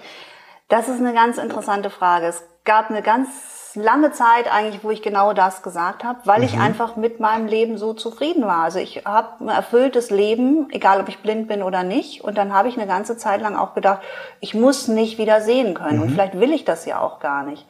Das 0.67 0.89
ist 0.89 0.99
eine 0.99 1.13
ganz 1.13 1.37
interessante 1.37 1.89
Frage. 1.89 2.27
Es 2.27 2.43
gab 2.65 2.89
eine 2.89 3.01
ganz 3.01 3.56
lange 3.77 4.11
Zeit 4.11 4.51
eigentlich, 4.51 4.83
wo 4.83 4.89
ich 4.89 5.01
genau 5.01 5.33
das 5.33 5.63
gesagt 5.63 6.03
habe, 6.03 6.19
weil 6.25 6.39
mhm. 6.39 6.45
ich 6.45 6.59
einfach 6.59 6.95
mit 6.95 7.19
meinem 7.19 7.47
Leben 7.47 7.77
so 7.77 7.93
zufrieden 7.93 8.45
war. 8.45 8.63
Also 8.63 8.79
ich 8.79 9.05
habe 9.05 9.43
ein 9.43 9.49
erfülltes 9.49 10.09
Leben, 10.09 10.67
egal 10.71 10.99
ob 10.99 11.09
ich 11.09 11.19
blind 11.19 11.47
bin 11.47 11.63
oder 11.63 11.83
nicht. 11.83 12.23
Und 12.23 12.37
dann 12.37 12.53
habe 12.53 12.67
ich 12.67 12.77
eine 12.77 12.87
ganze 12.87 13.17
Zeit 13.17 13.41
lang 13.41 13.55
auch 13.55 13.73
gedacht, 13.73 14.01
ich 14.39 14.53
muss 14.53 14.87
nicht 14.87 15.17
wieder 15.17 15.41
sehen 15.41 15.73
können. 15.73 15.97
Mhm. 15.97 16.03
Und 16.03 16.09
vielleicht 16.11 16.39
will 16.39 16.51
ich 16.51 16.65
das 16.65 16.85
ja 16.85 16.99
auch 16.99 17.19
gar 17.19 17.43
nicht. 17.43 17.65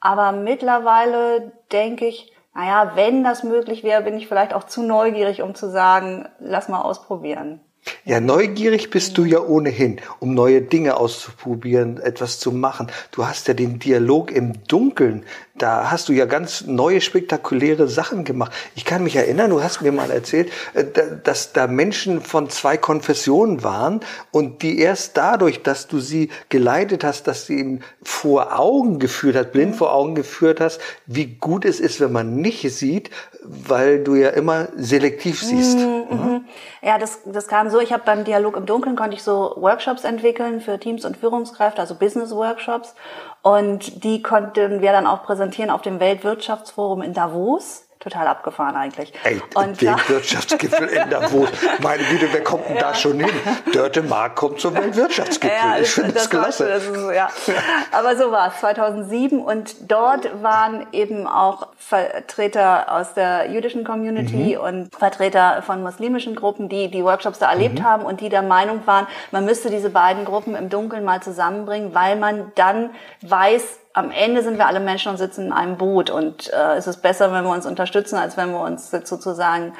Aber 0.00 0.32
mittlerweile 0.32 1.52
denke 1.72 2.06
ich, 2.06 2.32
naja, 2.54 2.92
wenn 2.94 3.22
das 3.24 3.44
möglich 3.44 3.84
wäre, 3.84 4.02
bin 4.02 4.16
ich 4.16 4.26
vielleicht 4.26 4.52
auch 4.52 4.64
zu 4.64 4.82
neugierig, 4.82 5.42
um 5.42 5.54
zu 5.54 5.70
sagen, 5.70 6.28
lass 6.38 6.68
mal 6.68 6.80
ausprobieren. 6.80 7.60
Ja, 8.04 8.20
neugierig 8.20 8.90
bist 8.90 9.18
du 9.18 9.24
ja 9.24 9.40
ohnehin, 9.40 10.00
um 10.20 10.34
neue 10.34 10.62
Dinge 10.62 10.96
auszuprobieren, 10.96 12.00
etwas 12.00 12.38
zu 12.38 12.52
machen. 12.52 12.88
Du 13.10 13.26
hast 13.26 13.48
ja 13.48 13.54
den 13.54 13.78
Dialog 13.78 14.30
im 14.30 14.64
Dunkeln 14.66 15.24
da 15.58 15.90
hast 15.90 16.08
du 16.08 16.12
ja 16.12 16.24
ganz 16.24 16.64
neue, 16.66 17.00
spektakuläre 17.00 17.88
Sachen 17.88 18.24
gemacht. 18.24 18.52
Ich 18.74 18.84
kann 18.84 19.02
mich 19.02 19.16
erinnern, 19.16 19.50
du 19.50 19.62
hast 19.62 19.82
mir 19.82 19.92
mal 19.92 20.10
erzählt, 20.10 20.50
äh, 20.74 20.84
dass 21.22 21.52
da 21.52 21.66
Menschen 21.66 22.20
von 22.20 22.48
zwei 22.50 22.76
Konfessionen 22.76 23.62
waren 23.62 24.00
und 24.30 24.62
die 24.62 24.78
erst 24.78 25.16
dadurch, 25.16 25.62
dass 25.62 25.88
du 25.88 25.98
sie 25.98 26.30
geleitet 26.48 27.04
hast, 27.04 27.26
dass 27.26 27.46
sie 27.46 27.58
ihnen 27.58 27.84
vor 28.02 28.58
Augen 28.58 28.98
geführt 28.98 29.36
hast, 29.36 29.52
blind 29.52 29.76
vor 29.76 29.92
Augen 29.92 30.14
geführt 30.14 30.60
hast, 30.60 30.80
wie 31.06 31.26
gut 31.26 31.64
es 31.64 31.80
ist, 31.80 32.00
wenn 32.00 32.12
man 32.12 32.36
nicht 32.36 32.62
sieht, 32.72 33.10
weil 33.42 34.02
du 34.02 34.14
ja 34.14 34.30
immer 34.30 34.68
selektiv 34.76 35.42
siehst. 35.42 35.78
Mhm, 35.78 36.04
mhm. 36.10 36.44
Ja, 36.82 36.98
das, 36.98 37.20
das 37.24 37.48
kam 37.48 37.70
so, 37.70 37.80
ich 37.80 37.92
habe 37.92 38.02
beim 38.04 38.24
Dialog 38.24 38.56
im 38.56 38.66
Dunkeln, 38.66 38.96
konnte 38.96 39.16
ich 39.16 39.22
so 39.22 39.54
Workshops 39.56 40.04
entwickeln 40.04 40.60
für 40.60 40.78
Teams 40.78 41.04
und 41.04 41.16
Führungskräfte, 41.16 41.80
also 41.80 41.94
Business-Workshops. 41.94 42.94
Und 43.48 44.04
die 44.04 44.20
konnten 44.20 44.82
wir 44.82 44.92
dann 44.92 45.06
auch 45.06 45.22
präsentieren 45.22 45.70
auf 45.70 45.80
dem 45.80 46.00
Weltwirtschaftsforum 46.00 47.00
in 47.00 47.14
Davos 47.14 47.87
total 48.00 48.26
abgefahren 48.28 48.76
eigentlich. 48.76 49.12
Ey, 49.24 49.40
und 49.54 49.80
den 49.80 49.96
Wirtschaftsgipfel 50.06 50.88
in 50.88 51.10
Davos. 51.10 51.48
Meine 51.82 52.04
Güte, 52.04 52.28
wer 52.32 52.44
kommt 52.44 52.68
denn 52.68 52.76
ja. 52.76 52.82
da 52.82 52.94
schon 52.94 53.18
hin? 53.18 53.30
Dörte 53.72 54.02
Mark 54.02 54.36
kommt 54.36 54.60
zum 54.60 54.74
Weltwirtschaftsgipfel. 54.74 55.58
Ja, 55.58 55.78
ich 55.78 55.90
finde 55.90 56.12
das, 56.12 56.28
das 56.28 56.30
klasse. 56.30 56.68
Das 56.68 56.84
ist, 56.84 57.14
ja. 57.14 57.28
Aber 57.92 58.16
so 58.16 58.30
war 58.30 58.48
es 58.48 58.60
2007 58.60 59.40
und 59.40 59.90
dort 59.90 60.42
waren 60.42 60.86
eben 60.92 61.26
auch 61.26 61.68
Vertreter 61.76 62.92
aus 62.92 63.14
der 63.14 63.50
jüdischen 63.50 63.84
Community 63.84 64.56
mhm. 64.56 64.62
und 64.62 64.94
Vertreter 64.94 65.62
von 65.62 65.82
muslimischen 65.82 66.34
Gruppen, 66.34 66.68
die 66.68 66.90
die 66.90 67.02
Workshops 67.02 67.38
da 67.38 67.50
erlebt 67.50 67.80
mhm. 67.80 67.84
haben 67.84 68.04
und 68.04 68.20
die 68.20 68.28
der 68.28 68.42
Meinung 68.42 68.86
waren, 68.86 69.06
man 69.32 69.44
müsste 69.44 69.70
diese 69.70 69.90
beiden 69.90 70.24
Gruppen 70.24 70.54
im 70.54 70.68
Dunkeln 70.68 71.04
mal 71.04 71.22
zusammenbringen, 71.22 71.94
weil 71.94 72.16
man 72.16 72.52
dann 72.54 72.90
weiß, 73.22 73.78
am 73.94 74.10
Ende 74.10 74.42
sind 74.42 74.58
wir 74.58 74.66
alle 74.66 74.80
Menschen 74.80 75.10
und 75.10 75.18
sitzen 75.18 75.46
in 75.46 75.52
einem 75.52 75.76
Boot 75.76 76.10
und 76.10 76.52
äh, 76.52 76.76
es 76.76 76.86
ist 76.86 77.02
besser, 77.02 77.32
wenn 77.32 77.44
wir 77.44 77.50
uns 77.50 77.66
unterstützen, 77.66 78.16
als 78.16 78.36
wenn 78.36 78.50
wir 78.52 78.60
uns 78.60 78.90
sozusagen 78.90 79.72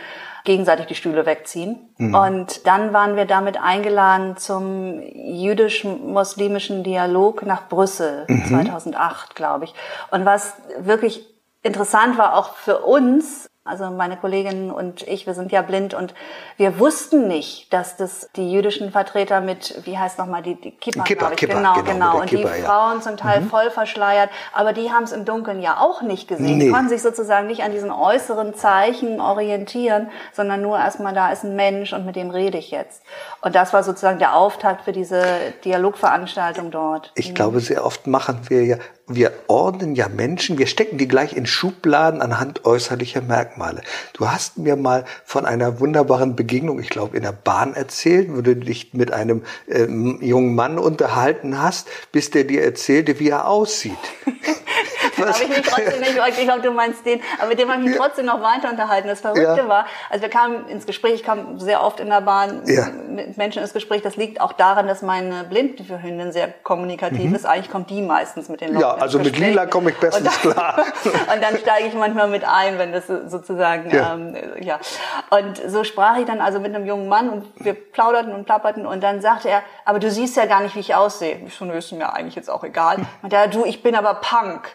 gegenseitig 0.45 0.87
die 0.87 0.95
Stühle 0.95 1.27
wegziehen. 1.27 1.91
Mhm. 1.99 2.15
Und 2.15 2.67
dann 2.67 2.93
waren 2.93 3.17
wir 3.17 3.27
damit 3.27 3.61
eingeladen 3.61 4.37
zum 4.37 5.01
jüdisch-muslimischen 5.01 6.85
Dialog 6.85 7.45
nach 7.45 7.69
Brüssel 7.69 8.25
mhm. 8.29 8.47
2008, 8.47 9.35
glaube 9.35 9.65
ich. 9.65 9.75
Und 10.11 10.25
was 10.25 10.55
wirklich 10.79 11.27
interessant 11.63 12.19
war 12.19 12.35
auch 12.35 12.55
für 12.55 12.79
uns, 12.79 13.48
also 13.69 13.91
meine 13.91 14.17
Kolleginnen 14.17 14.71
und 14.71 15.07
ich, 15.07 15.27
wir 15.27 15.35
sind 15.35 15.53
ja 15.53 15.63
blind 15.63 15.95
und 15.95 16.15
wir 16.57 16.79
wussten 16.79 17.29
nicht, 17.29 17.73
dass 17.73 17.97
das 17.97 18.31
die 18.37 18.51
jüdischen 18.51 18.91
Vertreter 18.91 19.41
mit, 19.41 19.81
wie 19.85 19.99
heißt 19.99 20.19
nochmal, 20.19 20.43
die, 20.43 20.55
die 20.55 20.71
Kippa, 20.73 21.05
Kippa, 21.05 21.31
ich. 21.31 21.37
Kippa 21.37 21.55
genau, 21.55 21.75
genau. 21.75 21.93
genau. 21.93 22.21
Und 22.21 22.27
Kippa, 22.27 22.49
die 22.49 22.63
Frauen 22.63 22.97
ja. 22.97 23.01
zum 23.03 23.17
Teil 23.17 23.43
mhm. 23.43 23.51
voll 23.51 23.71
verschleiert, 23.71 24.31
aber 24.53 24.73
die 24.73 24.91
haben 24.91 25.05
es 25.05 25.13
im 25.13 25.25
Dunkeln 25.25 25.63
ja 25.63 25.79
auch 25.79 26.03
nicht 26.03 26.29
gesehen. 26.29 26.59
Nee. 26.59 26.67
Die 26.67 26.71
konnten 26.71 26.89
sich 26.89 27.03
sozusagen 27.03 27.47
nicht 27.47 27.63
an 27.63 27.73
diesen 27.73 27.91
äußeren 27.91 28.55
Zeichen 28.55 29.21
orientieren, 29.21 30.09
sondern 30.33 30.63
nur 30.63 30.79
erstmal, 30.79 31.15
da 31.15 31.31
ist 31.31 31.45
ein 31.45 31.57
Mensch 31.57 31.93
und 31.93 32.07
mit 32.07 32.17
dem 32.17 32.31
rede 32.31 32.59
ich 32.59 32.71
jetzt. 32.71 33.03
Und 33.43 33.55
das 33.55 33.73
war 33.73 33.83
sozusagen 33.83 34.19
der 34.19 34.35
Auftakt 34.35 34.83
für 34.83 34.93
diese 34.93 35.23
Dialogveranstaltung 35.65 36.71
dort. 36.71 37.13
Ich 37.15 37.31
mhm. 37.31 37.35
glaube, 37.35 37.61
sehr 37.61 37.85
oft 37.85 38.07
machen 38.07 38.41
wir 38.49 38.65
ja, 38.65 38.77
wir 39.09 39.33
ordnen 39.47 39.95
ja 39.95 40.09
Menschen, 40.09 40.59
wir 40.59 40.67
stecken 40.67 40.99
die 40.99 41.09
gleich 41.09 41.35
in 41.35 41.47
Schubladen 41.47 42.21
anhand 42.21 42.65
äußerlicher 42.65 43.23
Merkmale. 43.23 43.81
Du 44.13 44.29
hast 44.29 44.59
mir 44.59 44.77
mal 44.77 45.05
von 45.25 45.47
einer 45.47 45.81
wunderbaren 45.81 46.37
Begegnung, 46.37 46.79
ich 46.79 46.91
glaube 46.91 47.17
in 47.17 47.23
der 47.23 47.33
Bahn 47.33 47.75
erzählt, 47.75 48.29
wo 48.31 48.43
du 48.43 48.55
dich 48.55 48.93
mit 48.93 49.13
einem 49.13 49.43
ähm, 49.69 50.19
jungen 50.21 50.55
Mann 50.55 50.79
unterhalten 50.79 51.61
hast, 51.61 51.89
bis 52.13 52.31
der 52.31 52.45
dir 52.45 52.63
erzählte, 52.63 53.19
wie 53.19 53.31
er 53.31 53.49
aussieht. 53.49 53.97
habe 55.27 55.43
ich 55.43 55.49
mich 55.49 55.63
trotzdem 55.69 56.01
nicht, 56.01 56.19
ich 56.39 56.45
glaube, 56.45 56.63
du 56.63 56.71
meinst 56.71 57.05
den, 57.05 57.21
aber 57.39 57.49
mit 57.49 57.59
dem 57.59 57.69
habe 57.71 57.81
ich 57.81 57.89
mich 57.89 57.97
ja. 57.97 58.05
trotzdem 58.05 58.27
noch 58.27 58.41
weiter 58.43 58.71
unterhalten. 58.71 59.09
Das 59.09 59.21
Verrückte 59.21 59.43
ja. 59.43 59.69
war, 59.69 59.87
also 60.11 60.23
wir 60.23 60.31
kamen 60.31 60.69
ins 60.69 60.87
Gespräch, 60.87 61.15
ich 61.15 61.23
kam 61.23 61.59
sehr 61.59 61.83
oft 61.83 62.01
in 62.01 62.09
der 62.09 62.21
Bahn 62.21 62.63
ja. 62.67 62.87
mit 63.09 63.37
Menschen 63.37 63.63
ins 63.63 63.73
Gespräch. 63.73 64.03
Das 64.03 64.17
liegt 64.17 64.41
auch 64.41 64.53
daran, 64.53 64.87
dass 64.87 65.03
meine 65.03 65.45
Blindenhündin 65.45 66.33
sehr 66.33 66.49
kommunikativ 66.63 67.31
mhm. 67.31 67.35
ist. 67.35 67.47
Eigentlich 67.47 67.71
kommt 67.71 67.91
die 67.91 68.03
meistens 68.03 68.49
mit 68.49 68.61
den 68.61 68.75
Leuten 68.75 68.81
Ja, 68.81 68.95
also 68.95 69.19
mit 69.19 69.39
Lila 69.39 69.67
komme 69.67 69.91
ich 69.91 69.97
bestens 69.97 70.27
und 70.45 70.45
dann, 70.45 70.55
klar. 70.55 70.79
und 71.35 71.43
dann 71.43 71.57
steige 71.59 71.89
ich 71.89 71.95
manchmal 71.95 72.29
mit 72.29 72.45
ein, 72.45 72.79
wenn 72.79 72.93
das 72.93 73.07
sozusagen, 73.07 73.91
ja. 73.91 74.15
Ähm, 74.15 74.37
ja. 74.61 74.79
Und 75.31 75.61
so 75.67 75.85
sprach 75.85 76.19
ich 76.19 76.27
dann 76.27 76.41
also 76.41 76.61
mit 76.61 76.75
einem 76.75 76.87
jungen 76.87 77.09
Mann 77.09 77.31
und 77.31 77.45
wir 77.57 77.75
plauderten 77.75 78.33
und 78.33 78.45
plapperten 78.45 78.87
und 78.87 79.03
dann 79.03 79.21
sagte 79.21 79.49
er, 79.49 79.63
aber 79.85 79.99
du 79.99 80.11
siehst 80.11 80.37
ja 80.37 80.47
gar 80.47 80.63
nicht, 80.63 80.75
wie 80.75 80.81
ich 80.81 80.95
aussehe. 80.95 81.41
Ich 81.47 81.55
so, 81.55 81.65
nö, 81.65 81.75
ist 81.75 81.93
mir 81.93 82.13
eigentlich 82.13 82.35
jetzt 82.35 82.51
auch 82.51 82.65
egal. 82.65 82.99
Und 83.23 83.33
er, 83.33 83.49
du, 83.49 83.65
ich 83.65 83.83
bin 83.83 83.95
aber 83.95 84.15
Punk. 84.15 84.69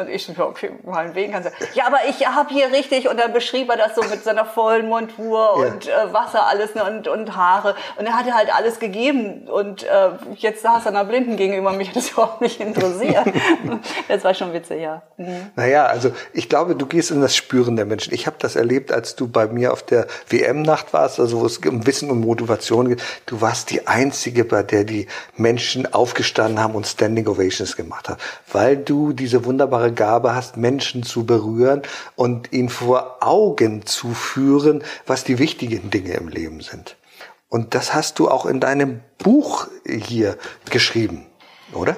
Und 0.00 0.08
ich 0.08 0.24
so, 0.24 0.32
okay, 0.44 0.70
meinetwegen 0.82 1.32
kannst 1.32 1.50
du. 1.50 1.52
Ja, 1.74 1.86
aber 1.86 1.98
ich 2.08 2.26
habe 2.26 2.48
hier 2.48 2.72
richtig, 2.72 3.06
und 3.06 3.20
dann 3.20 3.34
beschrieb 3.34 3.68
er 3.68 3.76
das 3.76 3.94
so 3.94 4.00
mit 4.02 4.24
seiner 4.24 4.46
vollen 4.46 4.88
Montur 4.88 5.56
ja. 5.58 5.66
und 5.66 5.88
äh, 5.88 6.12
Wasser 6.12 6.46
alles 6.46 6.74
ne, 6.74 6.84
und, 6.84 7.06
und 7.06 7.36
Haare. 7.36 7.74
Und 7.98 8.06
er 8.06 8.16
hatte 8.16 8.32
halt 8.32 8.48
alles 8.54 8.78
gegeben. 8.78 9.46
Und 9.46 9.82
äh, 9.82 10.10
jetzt 10.36 10.62
saß 10.62 10.86
er 10.86 10.92
einer 10.92 11.04
Blinden 11.04 11.36
gegenüber, 11.36 11.72
mich 11.72 11.88
hat 11.88 11.96
das 11.96 12.10
überhaupt 12.12 12.40
nicht 12.40 12.60
interessiert. 12.60 13.26
das 14.08 14.24
war 14.24 14.32
schon 14.32 14.54
witzig, 14.54 14.80
ja. 14.80 15.02
Mhm. 15.18 15.50
Naja, 15.54 15.84
also 15.84 16.12
ich 16.32 16.48
glaube, 16.48 16.76
du 16.76 16.86
gehst 16.86 17.10
in 17.10 17.20
das 17.20 17.36
Spüren 17.36 17.76
der 17.76 17.84
Menschen. 17.84 18.14
Ich 18.14 18.26
habe 18.26 18.36
das 18.38 18.56
erlebt, 18.56 18.92
als 18.92 19.16
du 19.16 19.28
bei 19.28 19.48
mir 19.48 19.74
auf 19.74 19.82
der 19.82 20.06
WM-Nacht 20.30 20.94
warst, 20.94 21.20
also 21.20 21.42
wo 21.42 21.46
es 21.46 21.58
um 21.58 21.86
Wissen 21.86 22.10
und 22.10 22.20
Motivation 22.20 22.88
geht. 22.88 23.02
Du 23.26 23.42
warst 23.42 23.68
die 23.68 23.86
Einzige, 23.86 24.46
bei 24.46 24.62
der 24.62 24.84
die 24.84 25.08
Menschen 25.36 25.92
aufgestanden 25.92 26.58
haben 26.58 26.74
und 26.74 26.86
Standing 26.86 27.26
Ovations 27.26 27.76
gemacht 27.76 28.08
haben, 28.08 28.18
weil 28.50 28.78
du 28.78 29.12
diese 29.12 29.44
wunderbare 29.44 29.89
Gabe 29.92 30.34
hast, 30.34 30.56
Menschen 30.56 31.02
zu 31.02 31.24
berühren 31.24 31.82
und 32.16 32.52
ihnen 32.52 32.68
vor 32.68 33.18
Augen 33.20 33.86
zu 33.86 34.14
führen, 34.14 34.82
was 35.06 35.24
die 35.24 35.38
wichtigen 35.38 35.90
Dinge 35.90 36.14
im 36.14 36.28
Leben 36.28 36.60
sind. 36.60 36.96
Und 37.48 37.74
das 37.74 37.94
hast 37.94 38.18
du 38.18 38.30
auch 38.30 38.46
in 38.46 38.60
deinem 38.60 39.00
Buch 39.18 39.66
hier 39.84 40.38
geschrieben, 40.70 41.26
oder? 41.74 41.96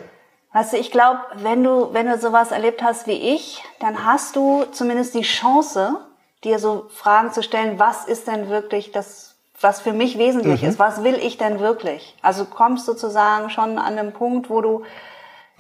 Weißt 0.55 0.75
du, 0.75 0.77
ich 0.77 0.91
glaube, 0.91 1.21
wenn 1.37 1.63
du, 1.63 1.93
wenn 1.93 2.07
du 2.07 2.19
sowas 2.19 2.51
erlebt 2.51 2.83
hast 2.83 3.07
wie 3.07 3.35
ich, 3.35 3.63
dann 3.81 4.05
hast 4.05 4.37
du 4.37 4.65
zumindest 4.73 5.15
die 5.15 5.23
Chance, 5.23 5.97
dir 6.45 6.59
so 6.59 6.87
Fragen 6.91 7.33
zu 7.33 7.43
stellen, 7.43 7.79
was 7.79 8.05
ist 8.05 8.27
denn 8.27 8.49
wirklich 8.49 8.93
das, 8.93 9.37
was 9.61 9.81
für 9.81 9.93
mich 9.93 10.19
wesentlich 10.19 10.63
mhm. 10.63 10.69
ist? 10.69 10.79
Was 10.79 11.05
will 11.05 11.15
ich 11.15 11.39
denn 11.39 11.61
wirklich? 11.61 12.17
Also 12.21 12.45
kommst 12.45 12.85
sozusagen 12.85 13.49
schon 13.49 13.79
an 13.79 13.99
einem 13.99 14.13
Punkt, 14.13 14.51
wo 14.51 14.61
du 14.61 14.83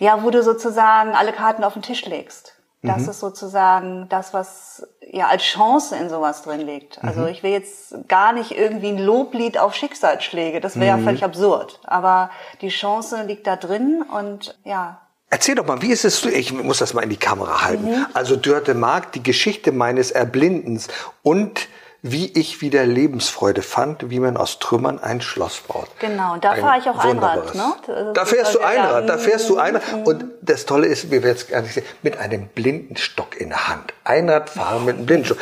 ja, 0.02 0.24
wo 0.24 0.30
du 0.30 0.42
sozusagen 0.42 1.12
alle 1.12 1.32
Karten 1.32 1.62
auf 1.62 1.74
den 1.74 1.82
Tisch 1.82 2.04
legst. 2.06 2.54
Das 2.82 3.02
mhm. 3.02 3.10
ist 3.10 3.20
sozusagen 3.20 4.08
das, 4.08 4.34
was 4.34 4.84
ja 5.08 5.28
als 5.28 5.44
Chance 5.44 5.94
in 5.94 6.08
sowas 6.10 6.42
drin 6.42 6.62
liegt. 6.62 7.02
Also 7.04 7.20
mhm. 7.20 7.28
ich 7.28 7.44
will 7.44 7.52
jetzt 7.52 7.94
gar 8.08 8.32
nicht 8.32 8.50
irgendwie 8.50 8.88
ein 8.88 8.98
Loblied 8.98 9.58
auf 9.58 9.76
Schicksalsschläge, 9.76 10.60
das 10.60 10.80
wäre 10.80 10.96
mhm. 10.96 11.02
ja 11.02 11.04
völlig 11.04 11.24
absurd. 11.24 11.78
Aber 11.84 12.30
die 12.62 12.70
Chance 12.70 13.22
liegt 13.22 13.46
da 13.46 13.54
drin 13.54 14.02
und 14.02 14.58
ja, 14.64 14.98
Erzähl 15.30 15.54
doch 15.54 15.64
mal, 15.64 15.80
wie 15.80 15.90
ist 15.90 16.04
es, 16.04 16.26
ich 16.26 16.52
muss 16.52 16.76
das 16.76 16.92
mal 16.92 17.00
in 17.00 17.08
die 17.08 17.16
Kamera 17.16 17.62
halten. 17.62 17.86
Mhm. 17.86 18.06
Also 18.12 18.36
Dörte 18.36 18.74
Mark, 18.74 19.12
die 19.12 19.22
Geschichte 19.22 19.72
meines 19.72 20.10
Erblindens 20.10 20.88
und 21.22 21.68
wie 22.02 22.26
ich 22.36 22.60
wieder 22.60 22.84
Lebensfreude 22.84 23.62
fand, 23.62 24.10
wie 24.10 24.18
man 24.18 24.36
aus 24.36 24.58
Trümmern 24.58 24.98
ein 24.98 25.20
Schloss 25.20 25.60
baut. 25.60 25.88
Genau, 26.00 26.36
da 26.36 26.56
fahre 26.56 26.78
ich 26.80 26.88
auch 26.88 26.98
Einrad. 26.98 27.54
Ne? 27.54 28.12
Da 28.12 28.24
fährst 28.24 28.56
du 28.56 28.60
Einrad, 28.60 29.08
da 29.08 29.18
fährst 29.18 29.48
du 29.48 29.56
Einrad. 29.56 29.82
Und 30.04 30.24
das 30.40 30.66
Tolle 30.66 30.88
ist, 30.88 31.12
wie 31.12 31.22
wir 31.22 31.30
jetzt 31.30 31.48
gar 31.48 31.62
nicht 31.62 31.74
sehen, 31.74 31.86
mit 32.02 32.18
einem 32.18 32.48
blinden 32.48 32.96
Stock 32.96 33.40
in 33.40 33.50
der 33.50 33.68
Hand. 33.68 33.94
Einrad 34.02 34.50
fahren 34.50 34.84
mit 34.84 34.96
einem 34.96 35.06
blinden 35.06 35.26
Stock. 35.26 35.38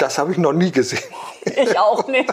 Das 0.00 0.18
habe 0.18 0.32
ich 0.32 0.38
noch 0.38 0.52
nie 0.52 0.72
gesehen. 0.72 1.02
Ich 1.42 1.78
auch 1.78 2.06
nicht. 2.06 2.32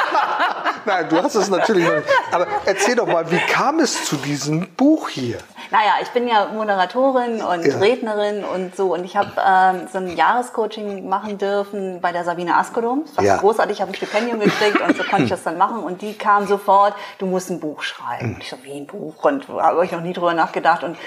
Nein, 0.84 1.08
du 1.08 1.22
hast 1.22 1.34
es 1.34 1.48
natürlich 1.48 1.86
noch 1.86 1.96
nicht. 1.96 2.08
Aber 2.30 2.46
erzähl 2.66 2.96
doch 2.96 3.06
mal, 3.06 3.30
wie 3.30 3.38
kam 3.38 3.78
es 3.80 4.04
zu 4.04 4.16
diesem 4.16 4.68
Buch 4.74 5.08
hier? 5.08 5.38
Naja, 5.70 5.94
ich 6.02 6.08
bin 6.10 6.28
ja 6.28 6.48
Moderatorin 6.52 7.40
und 7.40 7.64
ja. 7.64 7.78
Rednerin 7.78 8.44
und 8.44 8.76
so. 8.76 8.92
Und 8.92 9.04
ich 9.04 9.16
habe 9.16 9.30
ähm, 9.38 9.88
so 9.90 9.98
ein 9.98 10.16
Jahrescoaching 10.16 11.08
machen 11.08 11.38
dürfen 11.38 12.00
bei 12.02 12.12
der 12.12 12.24
Sabine 12.24 12.56
Askodom. 12.56 13.04
Das 13.06 13.16
war 13.16 13.24
ja. 13.24 13.36
großartig, 13.38 13.76
ich 13.76 13.80
habe 13.80 13.92
ein 13.92 13.94
Stipendium 13.94 14.40
gekriegt 14.40 14.80
und 14.80 14.96
so 14.96 15.02
konnte 15.04 15.24
ich 15.24 15.30
das 15.30 15.42
dann 15.42 15.56
machen. 15.56 15.82
Und 15.82 16.02
die 16.02 16.12
kam 16.12 16.46
sofort, 16.46 16.94
du 17.18 17.26
musst 17.26 17.50
ein 17.50 17.58
Buch 17.58 17.82
schreiben. 17.82 18.34
Und 18.34 18.42
ich 18.42 18.50
so, 18.50 18.56
wie 18.62 18.72
ein 18.72 18.86
Buch? 18.86 19.24
Und 19.24 19.48
habe 19.48 19.84
ich 19.84 19.92
noch 19.92 20.02
nie 20.02 20.12
drüber 20.12 20.34
nachgedacht. 20.34 20.84
Und 20.84 20.98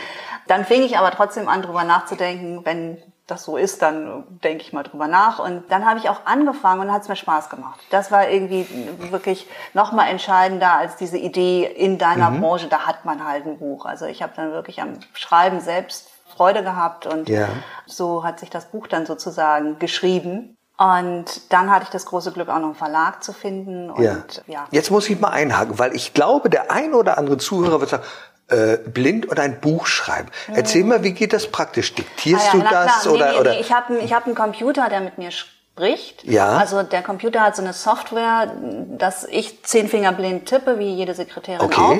dann 0.47 0.65
fing 0.65 0.81
ich 0.81 0.97
aber 0.97 1.11
trotzdem 1.11 1.47
an, 1.47 1.61
drüber 1.61 1.83
nachzudenken, 1.83 2.61
wenn 2.63 2.97
das 3.27 3.43
so 3.43 3.57
ist, 3.57 3.81
dann 3.81 4.23
denke 4.43 4.63
ich 4.63 4.71
mal 4.71 4.83
drüber 4.83 5.07
nach. 5.07 5.39
Und 5.39 5.63
dann 5.69 5.85
habe 5.85 5.99
ich 5.99 6.09
auch 6.09 6.25
angefangen 6.25 6.81
und 6.81 6.91
hat 6.91 7.01
es 7.01 7.09
mir 7.09 7.15
Spaß 7.15 7.49
gemacht. 7.49 7.79
Das 7.89 8.11
war 8.11 8.29
irgendwie 8.29 8.67
wirklich 9.09 9.47
nochmal 9.73 10.09
entscheidender 10.09 10.73
als 10.73 10.95
diese 10.95 11.17
Idee 11.17 11.65
in 11.65 11.97
deiner 11.97 12.29
mhm. 12.29 12.41
Branche, 12.41 12.67
da 12.67 12.85
hat 12.85 13.05
man 13.05 13.25
halt 13.25 13.45
ein 13.45 13.57
Buch. 13.57 13.85
Also 13.85 14.05
ich 14.05 14.21
habe 14.21 14.33
dann 14.35 14.51
wirklich 14.51 14.81
am 14.81 14.99
Schreiben 15.13 15.59
selbst 15.59 16.09
Freude 16.35 16.63
gehabt 16.63 17.05
und 17.05 17.29
ja. 17.29 17.47
so 17.85 18.23
hat 18.23 18.39
sich 18.39 18.49
das 18.49 18.65
Buch 18.65 18.87
dann 18.87 19.05
sozusagen 19.05 19.79
geschrieben. 19.79 20.55
Und 20.77 21.53
dann 21.53 21.71
hatte 21.71 21.83
ich 21.83 21.89
das 21.89 22.05
große 22.05 22.33
Glück, 22.33 22.49
auch 22.49 22.59
noch 22.59 22.65
einen 22.65 22.75
Verlag 22.75 23.23
zu 23.23 23.31
finden. 23.31 23.89
Und, 23.89 24.03
ja. 24.03 24.17
ja. 24.45 24.67
Jetzt 24.71 24.91
muss 24.91 25.09
ich 25.09 25.19
mal 25.19 25.29
einhaken, 25.29 25.79
weil 25.79 25.95
ich 25.95 26.13
glaube, 26.13 26.49
der 26.49 26.69
ein 26.69 26.93
oder 26.93 27.17
andere 27.17 27.37
Zuhörer 27.37 27.79
wird 27.79 27.89
sagen, 27.89 28.03
äh, 28.47 28.77
blind 28.77 29.25
und 29.25 29.39
ein 29.39 29.59
Buch 29.59 29.87
schreiben. 29.87 30.29
Erzähl 30.53 30.83
mal, 30.83 31.03
wie 31.03 31.13
geht 31.13 31.33
das 31.33 31.47
praktisch? 31.47 31.95
Diktierst 31.95 32.53
ah, 32.53 32.57
ja, 32.57 32.63
du 32.63 32.69
das 32.69 33.01
klar. 33.01 33.13
oder? 33.13 33.31
Nee, 33.31 33.39
oder? 33.39 33.51
Nee. 33.53 33.59
Ich 33.59 33.73
habe 33.73 33.97
ich 33.99 34.13
hab 34.13 34.25
einen 34.25 34.35
Computer, 34.35 34.87
der 34.89 35.01
mit 35.01 35.17
mir 35.17 35.31
spricht. 35.75 36.23
Ja. 36.23 36.57
Also 36.57 36.83
der 36.83 37.01
Computer 37.01 37.41
hat 37.41 37.55
so 37.55 37.61
eine 37.61 37.73
Software, 37.73 38.53
dass 38.97 39.25
ich 39.25 39.61
zehn 39.63 39.89
Finger 39.89 40.13
blind 40.13 40.45
tippe, 40.45 40.79
wie 40.79 40.93
jede 40.93 41.13
Sekretärin 41.13 41.61
okay. 41.61 41.81
auch. 41.81 41.97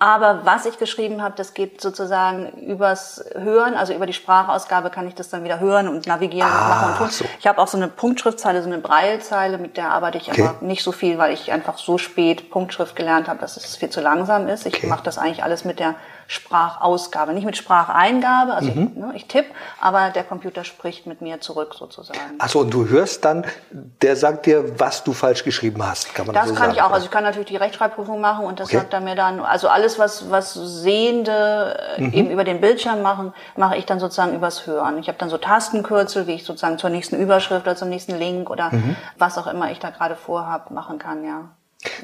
Aber 0.00 0.42
was 0.44 0.64
ich 0.64 0.78
geschrieben 0.78 1.22
habe, 1.22 1.34
das 1.36 1.54
geht 1.54 1.80
sozusagen 1.80 2.52
übers 2.66 3.22
Hören, 3.34 3.74
also 3.74 3.92
über 3.92 4.06
die 4.06 4.12
Sprachausgabe 4.12 4.90
kann 4.90 5.08
ich 5.08 5.14
das 5.14 5.28
dann 5.28 5.44
wieder 5.44 5.60
hören 5.60 5.88
und 5.88 6.06
navigieren 6.06 6.48
ah, 6.50 6.62
und 6.62 6.68
machen 6.68 6.90
und 6.92 6.98
tun. 6.98 7.10
So. 7.10 7.24
Ich 7.38 7.46
habe 7.46 7.60
auch 7.60 7.66
so 7.66 7.76
eine 7.76 7.88
Punktschriftzeile, 7.88 8.62
so 8.62 8.68
eine 8.68 8.78
Breilzeile, 8.78 9.58
mit 9.58 9.76
der 9.76 9.90
arbeite 9.90 10.16
ich 10.16 10.30
okay. 10.30 10.48
aber 10.48 10.64
nicht 10.64 10.82
so 10.82 10.92
viel, 10.92 11.18
weil 11.18 11.34
ich 11.34 11.52
einfach 11.52 11.78
so 11.78 11.98
spät 11.98 12.50
Punktschrift 12.50 12.96
gelernt 12.96 13.28
habe, 13.28 13.40
dass 13.40 13.56
es 13.56 13.76
viel 13.76 13.90
zu 13.90 14.00
langsam 14.00 14.48
ist. 14.48 14.66
Ich 14.66 14.76
okay. 14.76 14.86
mache 14.86 15.02
das 15.02 15.18
eigentlich 15.18 15.42
alles 15.42 15.64
mit 15.64 15.80
der 15.80 15.96
Sprachausgabe, 16.30 17.32
nicht 17.32 17.46
mit 17.46 17.56
Spracheingabe, 17.56 18.52
also 18.52 18.70
mhm. 18.70 18.92
ich, 18.92 18.98
ne, 18.98 19.12
ich 19.14 19.26
tippe, 19.28 19.50
aber 19.80 20.10
der 20.10 20.24
Computer 20.24 20.62
spricht 20.62 21.06
mit 21.06 21.22
mir 21.22 21.40
zurück 21.40 21.74
sozusagen. 21.74 22.20
Achso, 22.38 22.60
und 22.60 22.70
du 22.70 22.86
hörst 22.86 23.24
dann, 23.24 23.46
der 23.70 24.14
sagt 24.14 24.44
dir, 24.44 24.78
was 24.78 25.02
du 25.04 25.14
falsch 25.14 25.42
geschrieben 25.42 25.82
hast, 25.82 26.14
kann 26.14 26.26
man 26.26 26.34
das 26.34 26.48
so 26.48 26.54
kann 26.54 26.64
sagen, 26.64 26.72
ich 26.74 26.82
auch, 26.82 26.90
also 26.90 27.06
ich 27.06 27.10
kann 27.10 27.24
natürlich 27.24 27.48
die 27.48 27.56
Rechtschreibprüfung 27.56 28.20
machen 28.20 28.44
und 28.44 28.60
das 28.60 28.68
okay. 28.68 28.76
sagt 28.76 28.92
er 28.92 29.00
mir 29.00 29.14
dann, 29.14 29.40
also 29.40 29.68
alles, 29.68 29.98
was, 29.98 30.30
was 30.30 30.52
Sehende 30.52 31.80
äh, 31.96 32.02
mhm. 32.02 32.12
eben 32.12 32.30
über 32.30 32.44
den 32.44 32.60
Bildschirm 32.60 33.00
machen, 33.00 33.32
mache 33.56 33.78
ich 33.78 33.86
dann 33.86 33.98
sozusagen 33.98 34.34
übers 34.34 34.66
Hören. 34.66 34.98
Ich 34.98 35.08
habe 35.08 35.16
dann 35.16 35.30
so 35.30 35.38
Tastenkürzel, 35.38 36.26
wie 36.26 36.34
ich 36.34 36.44
sozusagen 36.44 36.76
zur 36.76 36.90
nächsten 36.90 37.16
Überschrift 37.16 37.62
oder 37.62 37.74
zum 37.74 37.88
nächsten 37.88 38.18
Link 38.18 38.50
oder 38.50 38.70
mhm. 38.70 38.96
was 39.16 39.38
auch 39.38 39.46
immer 39.46 39.70
ich 39.70 39.78
da 39.78 39.88
gerade 39.88 40.14
vorhab, 40.14 40.70
machen 40.72 40.98
kann, 40.98 41.24
ja. 41.24 41.48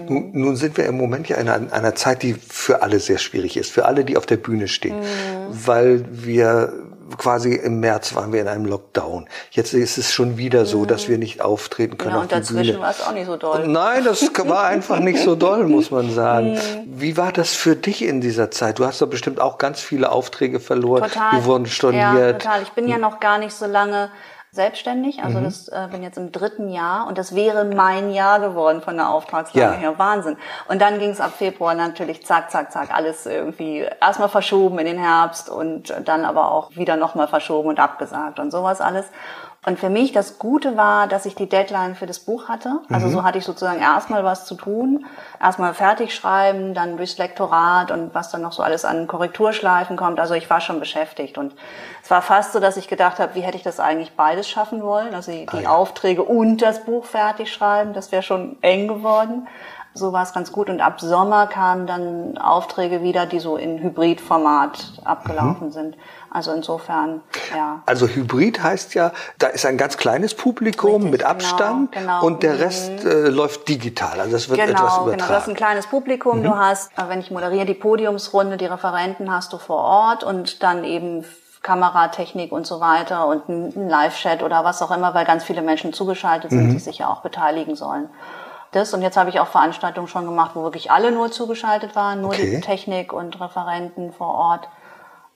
Nun, 0.08 0.30
nun, 0.32 0.56
sind 0.56 0.76
wir 0.76 0.86
im 0.86 0.96
Moment 0.96 1.28
ja 1.28 1.36
in 1.36 1.48
einer, 1.48 1.72
einer, 1.72 1.94
Zeit, 1.96 2.22
die 2.22 2.34
für 2.34 2.82
alle 2.82 3.00
sehr 3.00 3.18
schwierig 3.18 3.56
ist, 3.56 3.72
für 3.72 3.86
alle, 3.86 4.04
die 4.04 4.16
auf 4.16 4.24
der 4.24 4.36
Bühne 4.36 4.68
stehen, 4.68 5.00
mhm. 5.00 5.04
weil 5.50 6.04
wir 6.10 6.72
quasi 7.18 7.54
im 7.54 7.80
März 7.80 8.14
waren 8.14 8.32
wir 8.32 8.40
in 8.40 8.48
einem 8.48 8.66
Lockdown. 8.66 9.28
Jetzt 9.50 9.74
ist 9.74 9.98
es 9.98 10.12
schon 10.12 10.38
wieder 10.38 10.64
so, 10.64 10.80
mhm. 10.80 10.86
dass 10.86 11.08
wir 11.08 11.18
nicht 11.18 11.40
auftreten 11.40 11.98
können 11.98 12.12
ja, 12.12 12.16
auf. 12.18 12.22
Und 12.22 12.32
dazwischen 12.32 12.80
war 12.80 12.90
es 12.90 13.02
auch 13.02 13.12
nicht 13.12 13.26
so 13.26 13.36
doll. 13.36 13.66
Nein, 13.66 14.04
das 14.04 14.30
war 14.46 14.64
einfach 14.64 15.00
nicht 15.00 15.20
so 15.20 15.34
doll, 15.34 15.66
muss 15.66 15.90
man 15.90 16.10
sagen. 16.12 16.52
Mhm. 16.52 16.58
Wie 16.86 17.16
war 17.16 17.32
das 17.32 17.52
für 17.52 17.76
dich 17.76 18.02
in 18.02 18.20
dieser 18.20 18.50
Zeit? 18.50 18.78
Du 18.78 18.86
hast 18.86 19.02
doch 19.02 19.08
bestimmt 19.08 19.40
auch 19.40 19.58
ganz 19.58 19.80
viele 19.80 20.12
Aufträge 20.12 20.60
verloren. 20.60 21.02
Total. 21.04 21.30
Die 21.36 21.44
wurden 21.44 21.66
storniert. 21.66 22.02
Ja, 22.02 22.32
total. 22.32 22.62
Ich 22.62 22.70
bin 22.70 22.88
ja 22.88 22.98
noch 22.98 23.20
gar 23.20 23.38
nicht 23.38 23.54
so 23.54 23.66
lange 23.66 24.10
selbstständig. 24.54 25.22
Also 25.22 25.38
mhm. 25.38 25.44
das 25.44 25.68
äh, 25.68 25.88
bin 25.90 26.02
jetzt 26.02 26.16
im 26.16 26.32
dritten 26.32 26.68
Jahr 26.68 27.06
und 27.06 27.18
das 27.18 27.34
wäre 27.34 27.64
mein 27.64 28.12
Jahr 28.12 28.40
geworden 28.40 28.80
von 28.80 28.96
der 28.96 29.10
Auftragslage 29.10 29.74
ja. 29.74 29.78
her. 29.78 29.98
Wahnsinn. 29.98 30.36
Und 30.68 30.80
dann 30.80 30.98
ging 30.98 31.10
es 31.10 31.20
ab 31.20 31.32
Februar 31.36 31.74
natürlich 31.74 32.24
zack, 32.24 32.50
zack, 32.50 32.72
zack, 32.72 32.94
alles 32.94 33.26
irgendwie 33.26 33.86
erstmal 34.00 34.28
verschoben 34.28 34.78
in 34.78 34.86
den 34.86 34.98
Herbst 34.98 35.48
und 35.48 35.94
dann 36.04 36.24
aber 36.24 36.50
auch 36.50 36.76
wieder 36.76 36.96
nochmal 36.96 37.28
verschoben 37.28 37.68
und 37.68 37.80
abgesagt 37.80 38.38
und 38.38 38.50
sowas 38.50 38.80
alles. 38.80 39.06
Und 39.66 39.78
für 39.78 39.88
mich 39.88 40.12
das 40.12 40.38
Gute 40.38 40.76
war, 40.76 41.06
dass 41.06 41.24
ich 41.24 41.34
die 41.34 41.48
Deadline 41.48 41.94
für 41.94 42.06
das 42.06 42.20
Buch 42.20 42.48
hatte. 42.48 42.80
Also 42.90 43.06
mhm. 43.06 43.12
so 43.12 43.22
hatte 43.24 43.38
ich 43.38 43.44
sozusagen 43.44 43.80
erstmal 43.80 44.22
was 44.22 44.44
zu 44.44 44.54
tun. 44.56 45.06
Erstmal 45.40 45.72
fertig 45.72 46.14
schreiben, 46.14 46.74
dann 46.74 46.98
durchs 46.98 47.16
Lektorat 47.16 47.90
und 47.90 48.14
was 48.14 48.30
dann 48.30 48.42
noch 48.42 48.52
so 48.52 48.62
alles 48.62 48.84
an 48.84 49.06
Korrekturschleifen 49.06 49.96
kommt. 49.96 50.20
Also 50.20 50.34
ich 50.34 50.50
war 50.50 50.60
schon 50.60 50.80
beschäftigt. 50.80 51.38
Und 51.38 51.54
es 52.02 52.10
war 52.10 52.20
fast 52.20 52.52
so, 52.52 52.60
dass 52.60 52.76
ich 52.76 52.88
gedacht 52.88 53.18
habe, 53.18 53.34
wie 53.34 53.40
hätte 53.40 53.56
ich 53.56 53.62
das 53.62 53.80
eigentlich 53.80 54.12
beides 54.12 54.48
schaffen 54.48 54.82
wollen? 54.82 55.14
Also 55.14 55.32
die, 55.32 55.46
ah, 55.48 55.60
ja. 55.60 55.70
Aufträge 55.70 56.22
und 56.22 56.60
das 56.60 56.84
Buch 56.84 57.06
fertig 57.06 57.50
schreiben, 57.50 57.94
das 57.94 58.12
wäre 58.12 58.22
schon 58.22 58.56
eng 58.60 58.86
geworden. 58.88 59.48
So 59.96 60.12
war 60.12 60.24
es 60.24 60.32
ganz 60.32 60.50
gut. 60.50 60.68
Und 60.68 60.80
ab 60.80 61.00
Sommer 61.00 61.46
kamen 61.46 61.86
dann 61.86 62.36
Aufträge 62.36 63.02
wieder, 63.02 63.26
die 63.26 63.38
so 63.38 63.56
in 63.56 63.78
Hybridformat 63.78 64.92
abgelaufen 65.04 65.68
mhm. 65.68 65.72
sind. 65.72 65.96
Also 66.30 66.52
insofern, 66.52 67.20
ja. 67.54 67.80
Also 67.86 68.08
Hybrid 68.08 68.60
heißt 68.60 68.94
ja, 68.94 69.12
da 69.38 69.46
ist 69.46 69.64
ein 69.64 69.78
ganz 69.78 69.96
kleines 69.96 70.34
Publikum 70.34 70.94
Richtig, 70.94 71.10
mit 71.12 71.20
genau, 71.20 71.30
Abstand 71.30 71.92
genau, 71.92 72.04
genau. 72.06 72.26
und 72.26 72.42
der 72.42 72.58
Rest 72.58 73.04
mhm. 73.04 73.10
äh, 73.10 73.28
läuft 73.28 73.68
digital. 73.68 74.18
Also 74.18 74.32
das 74.32 74.48
wird 74.48 74.58
genau, 74.58 74.72
etwas 74.72 74.96
übertragen. 74.96 75.16
Genau, 75.16 75.28
du 75.28 75.34
hast 75.34 75.48
ein 75.48 75.54
kleines 75.54 75.86
Publikum. 75.86 76.40
Mhm. 76.40 76.42
Du 76.42 76.56
hast, 76.56 76.90
äh, 76.98 77.08
wenn 77.08 77.20
ich 77.20 77.30
moderiere, 77.30 77.66
die 77.66 77.74
Podiumsrunde, 77.74 78.56
die 78.56 78.66
Referenten 78.66 79.30
hast 79.30 79.52
du 79.52 79.58
vor 79.58 79.78
Ort 79.78 80.24
und 80.24 80.64
dann 80.64 80.82
eben 80.82 81.24
Kameratechnik 81.62 82.50
und 82.50 82.66
so 82.66 82.80
weiter 82.80 83.28
und 83.28 83.48
ein 83.48 83.88
Live-Chat 83.88 84.42
oder 84.42 84.64
was 84.64 84.82
auch 84.82 84.90
immer, 84.90 85.14
weil 85.14 85.24
ganz 85.24 85.44
viele 85.44 85.62
Menschen 85.62 85.92
zugeschaltet 85.92 86.50
sind, 86.50 86.68
mhm. 86.68 86.72
die 86.72 86.78
sich 86.80 86.98
ja 86.98 87.08
auch 87.08 87.22
beteiligen 87.22 87.76
sollen. 87.76 88.08
Das 88.74 88.92
und 88.92 89.02
jetzt 89.02 89.16
habe 89.16 89.30
ich 89.30 89.38
auch 89.38 89.46
Veranstaltungen 89.46 90.08
schon 90.08 90.24
gemacht, 90.24 90.50
wo 90.54 90.64
wirklich 90.64 90.90
alle 90.90 91.12
nur 91.12 91.30
zugeschaltet 91.30 91.94
waren, 91.94 92.20
nur 92.22 92.30
okay. 92.30 92.56
die 92.56 92.60
Technik 92.60 93.12
und 93.12 93.40
Referenten 93.40 94.12
vor 94.12 94.34
Ort. 94.34 94.68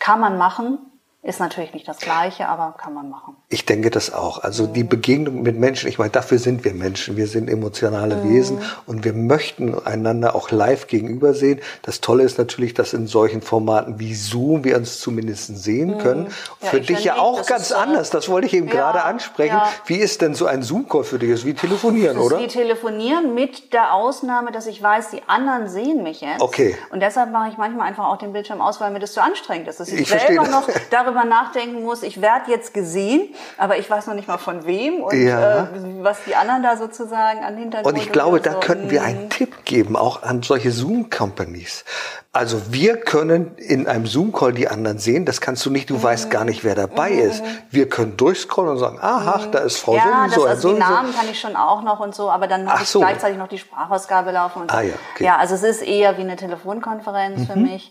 Kann 0.00 0.18
man 0.18 0.36
machen, 0.38 0.78
ist 1.20 1.40
natürlich 1.40 1.74
nicht 1.74 1.88
das 1.88 1.98
Gleiche, 1.98 2.48
aber 2.48 2.76
kann 2.78 2.94
man 2.94 3.10
machen. 3.10 3.36
Ich 3.48 3.66
denke 3.66 3.90
das 3.90 4.14
auch. 4.14 4.44
Also 4.44 4.68
mhm. 4.68 4.72
die 4.72 4.84
Begegnung 4.84 5.42
mit 5.42 5.58
Menschen, 5.58 5.88
ich 5.88 5.98
meine, 5.98 6.10
dafür 6.10 6.38
sind 6.38 6.64
wir 6.64 6.72
Menschen. 6.74 7.16
Wir 7.16 7.26
sind 7.26 7.50
emotionale 7.50 8.16
mhm. 8.16 8.30
Wesen 8.30 8.62
und 8.86 9.04
wir 9.04 9.12
möchten 9.12 9.74
einander 9.84 10.36
auch 10.36 10.52
live 10.52 10.86
gegenüber 10.86 11.34
sehen. 11.34 11.60
Das 11.82 12.00
Tolle 12.00 12.22
ist 12.22 12.38
natürlich, 12.38 12.72
dass 12.72 12.92
in 12.92 13.08
solchen 13.08 13.42
Formaten 13.42 13.98
wie 13.98 14.14
Zoom 14.14 14.62
wir 14.62 14.76
uns 14.76 15.00
zumindest 15.00 15.58
sehen 15.58 15.96
mhm. 15.96 15.98
können. 15.98 16.26
Ja, 16.62 16.68
für 16.68 16.80
dich 16.80 17.02
ja 17.02 17.14
nicht, 17.14 17.22
auch 17.22 17.44
ganz 17.46 17.72
anders. 17.72 18.10
Das 18.10 18.28
wollte 18.28 18.46
ich 18.46 18.54
eben 18.54 18.68
ja, 18.68 18.74
gerade 18.74 19.02
ansprechen. 19.02 19.56
Ja. 19.56 19.68
Wie 19.86 19.96
ist 19.96 20.22
denn 20.22 20.34
so 20.34 20.46
ein 20.46 20.62
Zoom-Call 20.62 21.02
für 21.02 21.18
dich? 21.18 21.30
Das 21.30 21.40
ist 21.40 21.46
wie 21.46 21.54
telefonieren, 21.54 22.16
das 22.16 22.26
ist 22.26 22.32
oder? 22.32 22.40
Wie 22.40 22.46
telefonieren 22.46 23.34
mit 23.34 23.72
der 23.72 23.92
Ausnahme, 23.92 24.52
dass 24.52 24.68
ich 24.68 24.80
weiß, 24.80 25.10
die 25.10 25.22
anderen 25.26 25.68
sehen 25.68 26.04
mich 26.04 26.20
jetzt. 26.20 26.40
Okay. 26.40 26.76
Und 26.90 27.00
deshalb 27.00 27.32
mache 27.32 27.50
ich 27.50 27.58
manchmal 27.58 27.88
einfach 27.88 28.06
auch 28.06 28.18
den 28.18 28.32
Bildschirm 28.32 28.60
aus, 28.60 28.80
weil 28.80 28.92
mir 28.92 29.00
das 29.00 29.14
zu 29.14 29.20
anstrengend 29.20 29.66
ist. 29.66 29.80
Dass 29.80 29.88
ich, 29.88 30.00
ich 30.00 30.08
selber 30.08 30.46
noch 30.46 30.68
darüber 30.90 31.07
darüber 31.08 31.24
nachdenken 31.24 31.82
muss, 31.82 32.02
ich 32.02 32.20
werde 32.20 32.50
jetzt 32.50 32.74
gesehen, 32.74 33.34
aber 33.56 33.78
ich 33.78 33.88
weiß 33.88 34.06
noch 34.06 34.14
nicht 34.14 34.28
mal 34.28 34.38
von 34.38 34.66
wem 34.66 35.00
und 35.02 35.16
ja. 35.16 35.64
äh, 35.64 35.66
was 36.00 36.18
die 36.26 36.34
anderen 36.34 36.62
da 36.62 36.76
sozusagen 36.76 37.40
an 37.40 37.56
Hintergrund. 37.56 37.96
Und 37.96 38.02
ich 38.02 38.12
glaube, 38.12 38.40
da 38.40 38.52
so. 38.52 38.60
könnten 38.60 38.90
wir 38.90 39.02
einen 39.02 39.24
mhm. 39.24 39.30
Tipp 39.30 39.64
geben, 39.64 39.96
auch 39.96 40.22
an 40.22 40.42
solche 40.42 40.70
Zoom-Companies. 40.70 41.84
Also 42.32 42.72
wir 42.72 42.98
können 42.98 43.56
in 43.56 43.88
einem 43.88 44.06
Zoom-Call 44.06 44.52
die 44.52 44.68
anderen 44.68 44.98
sehen. 44.98 45.24
Das 45.24 45.40
kannst 45.40 45.64
du 45.66 45.70
nicht. 45.70 45.90
Du 45.90 45.94
mhm. 45.94 46.02
weißt 46.02 46.30
gar 46.30 46.44
nicht, 46.44 46.62
wer 46.62 46.74
dabei 46.74 47.10
mhm. 47.10 47.18
ist. 47.20 47.42
Wir 47.70 47.88
können 47.88 48.16
durchscrollen 48.16 48.72
und 48.72 48.78
sagen, 48.78 48.98
aha, 49.00 49.46
mhm. 49.46 49.50
da 49.50 49.58
ist 49.60 49.78
Frau 49.78 49.96
ja, 49.96 50.28
so 50.30 50.42
und 50.42 50.48
also 50.48 50.68
so. 50.68 50.74
Die 50.74 50.80
Namen 50.80 51.14
kann 51.14 51.28
ich 51.30 51.40
schon 51.40 51.56
auch 51.56 51.82
noch 51.82 52.00
und 52.00 52.14
so, 52.14 52.30
aber 52.30 52.46
dann 52.46 52.70
habe 52.70 52.82
ich 52.82 52.88
so. 52.88 53.00
gleichzeitig 53.00 53.38
noch 53.38 53.48
die 53.48 53.58
Sprachausgabe 53.58 54.30
laufen 54.30 54.62
und 54.62 54.70
so. 54.70 54.76
Ah, 54.76 54.82
ja, 54.82 54.94
okay. 55.14 55.24
ja, 55.24 55.36
also 55.36 55.54
es 55.54 55.62
ist 55.62 55.82
eher 55.82 56.16
wie 56.16 56.22
eine 56.22 56.36
Telefonkonferenz 56.36 57.40
mhm. 57.40 57.46
für 57.46 57.58
mich. 57.58 57.90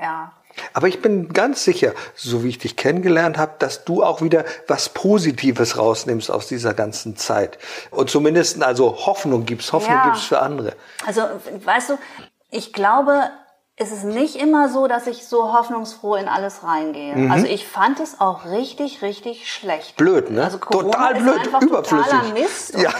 Ja, 0.00 0.32
aber 0.72 0.88
ich 0.88 1.02
bin 1.02 1.32
ganz 1.32 1.64
sicher, 1.64 1.92
so 2.14 2.44
wie 2.44 2.48
ich 2.48 2.58
dich 2.58 2.76
kennengelernt 2.76 3.38
habe, 3.38 3.52
dass 3.58 3.84
du 3.84 4.02
auch 4.02 4.22
wieder 4.22 4.44
was 4.66 4.88
Positives 4.88 5.78
rausnimmst 5.78 6.30
aus 6.30 6.46
dieser 6.46 6.74
ganzen 6.74 7.16
Zeit. 7.16 7.58
Und 7.90 8.10
zumindest 8.10 8.62
also 8.62 9.06
Hoffnung 9.06 9.44
gibst, 9.44 9.72
Hoffnung 9.72 9.96
ja. 9.96 10.04
gibst 10.10 10.24
für 10.24 10.40
andere. 10.40 10.74
Also, 11.06 11.22
weißt 11.64 11.90
du, 11.90 11.98
ich 12.50 12.72
glaube, 12.72 13.30
es 13.80 13.92
ist 13.92 14.04
nicht 14.04 14.34
immer 14.34 14.68
so, 14.68 14.88
dass 14.88 15.06
ich 15.06 15.26
so 15.26 15.52
hoffnungsfroh 15.52 16.16
in 16.16 16.28
alles 16.28 16.64
reingehe. 16.64 17.14
Mhm. 17.14 17.30
Also 17.30 17.46
ich 17.46 17.66
fand 17.66 18.00
es 18.00 18.20
auch 18.20 18.44
richtig, 18.44 19.02
richtig 19.02 19.52
schlecht. 19.52 19.96
Blöd, 19.96 20.30
ne? 20.30 20.42
Also 20.42 20.58
Corona 20.58 20.90
total 20.90 21.14
blöd, 21.14 21.34
ist 21.36 21.46
einfach 21.46 21.62
überflüssig. 21.62 22.10
Totaler 22.10 22.32
Mist. 22.32 22.78
Ja. 22.78 22.90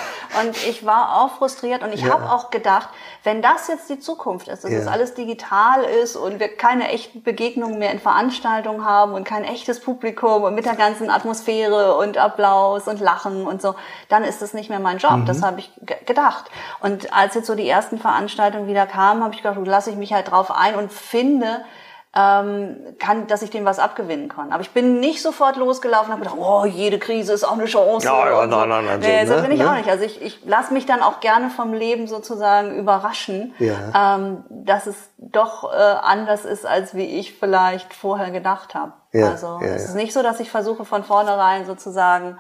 Und, 0.41 0.57
ich 0.69 0.85
war 0.85 1.23
auch 1.23 1.39
frustriert 1.39 1.83
und 1.83 1.93
ich 1.93 2.03
ja. 2.03 2.13
habe 2.13 2.31
auch 2.31 2.51
gedacht, 2.51 2.91
wenn 3.25 3.43
das 3.43 3.67
jetzt 3.67 3.89
die 3.89 3.99
Zukunft 3.99 4.47
ist, 4.47 4.63
dass 4.63 4.71
ja. 4.71 4.79
das 4.79 4.87
alles 4.87 5.15
digital 5.15 5.83
ist 5.83 6.17
und 6.17 6.39
wir 6.39 6.55
keine 6.55 6.89
echten 6.89 7.23
Begegnungen 7.23 7.79
mehr 7.79 7.91
in 7.91 7.99
Veranstaltungen 7.99 8.85
haben 8.85 9.15
und 9.15 9.25
kein 9.25 9.45
echtes 9.45 9.81
Publikum 9.81 10.43
und 10.43 10.55
mit 10.55 10.67
der 10.67 10.77
ganzen 10.77 11.11
Atmosphäre 11.11 11.97
und 11.97 12.19
Applaus 12.19 12.87
und 12.87 13.01
Lachen 13.01 13.47
und 13.47 13.63
so, 13.63 13.75
dann 14.11 14.23
ist 14.23 14.43
das 14.43 14.55
nicht 14.55 14.69
mehr 14.69 14.81
mein 14.81 14.99
Job. 14.99 15.17
Mhm. 15.17 15.27
Das 15.27 15.43
habe 15.43 15.61
ich 15.61 15.73
gedacht. 16.07 16.45
Und 16.81 17.13
als 17.13 17.35
jetzt 17.35 17.47
so 17.47 17.55
die 17.55 17.69
ersten 17.69 17.99
Veranstaltungen 17.99 18.69
wieder 18.69 18.87
kamen, 18.87 19.25
habe 19.25 19.35
ich 19.35 19.43
gedacht, 19.43 19.57
du 19.57 19.65
lasse 19.65 19.91
ich 19.91 19.97
mich 19.97 20.13
halt 20.13 20.31
drauf 20.31 20.51
ein 20.51 20.68
ein 20.69 20.77
und 20.77 20.93
finde, 20.93 21.65
ähm, 22.17 22.97
kann, 22.99 23.27
dass 23.27 23.43
ich 23.43 23.51
dem 23.51 23.65
was 23.65 23.79
abgewinnen 23.79 24.29
kann. 24.29 24.51
Aber 24.51 24.63
ich 24.63 24.71
bin 24.71 24.99
nicht 24.99 25.23
sofort 25.23 25.57
losgelaufen 25.57 26.07
und 26.07 26.13
habe 26.13 26.23
gedacht, 26.23 26.39
oh, 26.39 26.65
jede 26.65 26.99
Krise 26.99 27.33
ist 27.33 27.45
auch 27.45 27.53
eine 27.53 27.67
Chance. 27.67 28.07
Ja, 28.07 28.31
ja, 28.31 28.47
nein, 28.47 28.69
nein, 28.69 28.85
nein. 28.87 29.01
Nee, 29.01 29.27
so, 29.27 29.35
ne? 29.35 29.43
bin 29.43 29.53
ich 29.53 29.61
ne? 29.61 29.71
auch 29.71 29.75
nicht. 29.75 29.89
Also 29.89 30.05
ich, 30.05 30.21
ich 30.23 30.41
lasse 30.45 30.73
mich 30.73 30.87
dann 30.87 31.03
auch 31.03 31.21
gerne 31.21 31.51
vom 31.51 31.75
Leben 31.75 32.09
sozusagen 32.09 32.77
überraschen, 32.77 33.55
ja. 33.59 34.17
ähm, 34.17 34.45
dass 34.49 34.87
es 34.87 34.97
doch 35.19 35.71
äh, 35.71 35.77
anders 35.77 36.45
ist, 36.47 36.65
als 36.65 36.95
wie 36.95 37.05
ich 37.05 37.35
vielleicht 37.35 37.93
vorher 37.93 38.31
gedacht 38.31 38.75
habe. 38.75 38.95
Ja, 39.13 39.31
also 39.31 39.59
ja, 39.61 39.69
es 39.69 39.85
ist 39.85 39.95
nicht 39.95 40.13
so, 40.13 40.23
dass 40.23 40.41
ich 40.41 40.51
versuche 40.51 40.85
von 40.87 41.05
vornherein 41.05 41.67
sozusagen 41.67 42.39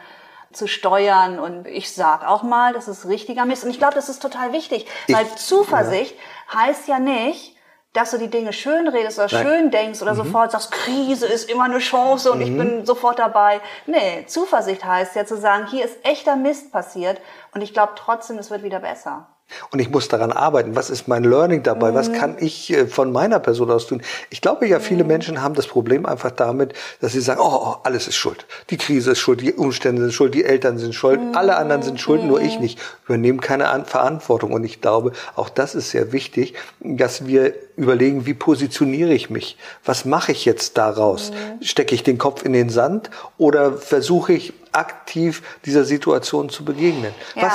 zu 0.51 0.67
steuern 0.67 1.39
und 1.39 1.67
ich 1.67 1.93
sag 1.93 2.27
auch 2.27 2.43
mal, 2.43 2.73
das 2.73 2.89
ist 2.89 3.07
richtiger 3.07 3.45
Mist. 3.45 3.65
Und 3.65 3.71
ich 3.71 3.79
glaube, 3.79 3.95
das 3.95 4.09
ist 4.09 4.23
total 4.23 4.55
wichtig, 4.55 4.87
weil 5.09 5.27
ich, 5.27 5.37
Zuversicht 5.37 6.17
heißt 6.55 6.89
ja 6.89 6.99
nicht, 6.99 7.55
dass 7.99 8.13
du 8.13 8.19
die 8.19 8.29
Dinge 8.29 8.53
schön 8.53 8.87
redest 8.87 9.19
oder 9.19 9.29
Nein. 9.33 9.43
schön 9.43 9.71
denkst 9.73 10.03
oder 10.03 10.13
mhm. 10.13 10.19
sofort 10.19 10.53
sagst, 10.53 10.71
Krise 10.71 11.27
ist 11.27 11.51
immer 11.51 11.65
eine 11.65 11.79
Chance 11.79 12.31
und 12.31 12.39
mhm. 12.39 12.45
ich 12.45 12.57
bin 12.57 12.87
sofort 12.87 13.19
dabei. 13.19 13.61
Nee, 13.87 14.25
Zuversicht 14.27 14.85
heißt 14.85 15.17
ja 15.17 15.27
zu 15.27 15.37
sagen, 15.37 15.67
hier 15.67 15.85
ist 15.85 16.05
echter 16.05 16.37
Mist 16.37 16.71
passiert 16.71 17.21
und 17.55 17.61
ich 17.61 17.73
glaube 17.73 17.95
trotzdem, 17.97 18.39
es 18.39 18.53
wird 18.53 18.63
wieder 18.63 18.79
besser. 18.79 19.27
Und 19.71 19.79
ich 19.79 19.91
muss 19.91 20.09
daran 20.09 20.33
arbeiten. 20.33 20.77
Was 20.77 20.91
ist 20.91 21.09
mein 21.09 21.25
Learning 21.25 21.63
dabei? 21.63 21.91
Mhm. 21.91 21.95
Was 21.95 22.13
kann 22.13 22.37
ich 22.39 22.73
äh, 22.73 22.87
von 22.87 23.13
meiner 23.13 23.39
Person 23.39 23.71
aus 23.71 23.87
tun? 23.87 24.03
Ich 24.31 24.41
glaube 24.41 24.67
ja, 24.67 24.81
viele 24.81 25.05
mhm. 25.05 25.09
Menschen 25.09 25.43
haben 25.43 25.55
das 25.55 25.67
Problem 25.67 26.07
einfach 26.07 26.31
damit, 26.31 26.75
dass 27.01 27.13
sie 27.13 27.21
sagen, 27.21 27.41
oh, 27.43 27.77
alles 27.83 28.09
ist 28.09 28.17
schuld. 28.17 28.47
Die 28.71 28.77
Krise 28.77 29.13
ist 29.13 29.19
schuld, 29.19 29.41
die 29.41 29.53
Umstände 29.53 30.03
sind 30.03 30.13
schuld, 30.13 30.35
die 30.35 30.45
Eltern 30.45 30.79
sind 30.79 30.95
schuld, 30.95 31.21
mhm. 31.21 31.35
alle 31.35 31.57
anderen 31.57 31.83
sind 31.83 32.01
schuld, 32.01 32.25
nur 32.25 32.41
ich 32.41 32.57
mhm. 32.57 32.63
nicht. 32.63 32.79
Übernehmen 33.07 33.41
keine 33.41 33.85
Verantwortung. 33.85 34.53
Und 34.53 34.65
ich 34.65 34.81
glaube, 34.81 35.13
auch 35.35 35.49
das 35.49 35.75
ist 35.75 35.91
sehr 35.91 36.13
wichtig, 36.13 36.55
dass 36.81 37.27
wir 37.27 37.55
überlegen, 37.77 38.27
wie 38.27 38.35
positioniere 38.35 39.13
ich 39.13 39.31
mich? 39.31 39.57
Was 39.85 40.05
mache 40.05 40.33
ich 40.33 40.45
jetzt 40.45 40.77
daraus? 40.77 41.31
Mhm. 41.31 41.63
Stecke 41.63 41.95
ich 41.95 42.03
den 42.03 42.19
Kopf 42.19 42.45
in 42.45 42.53
den 42.53 42.69
Sand 42.71 43.11
oder 43.39 43.73
versuche 43.73 44.33
ich 44.33 44.53
aktiv 44.73 45.43
dieser 45.65 45.85
Situation 45.85 46.51
zu 46.51 46.65
begegnen? 46.65 47.15
Ja. 47.35 47.43
Was, 47.43 47.53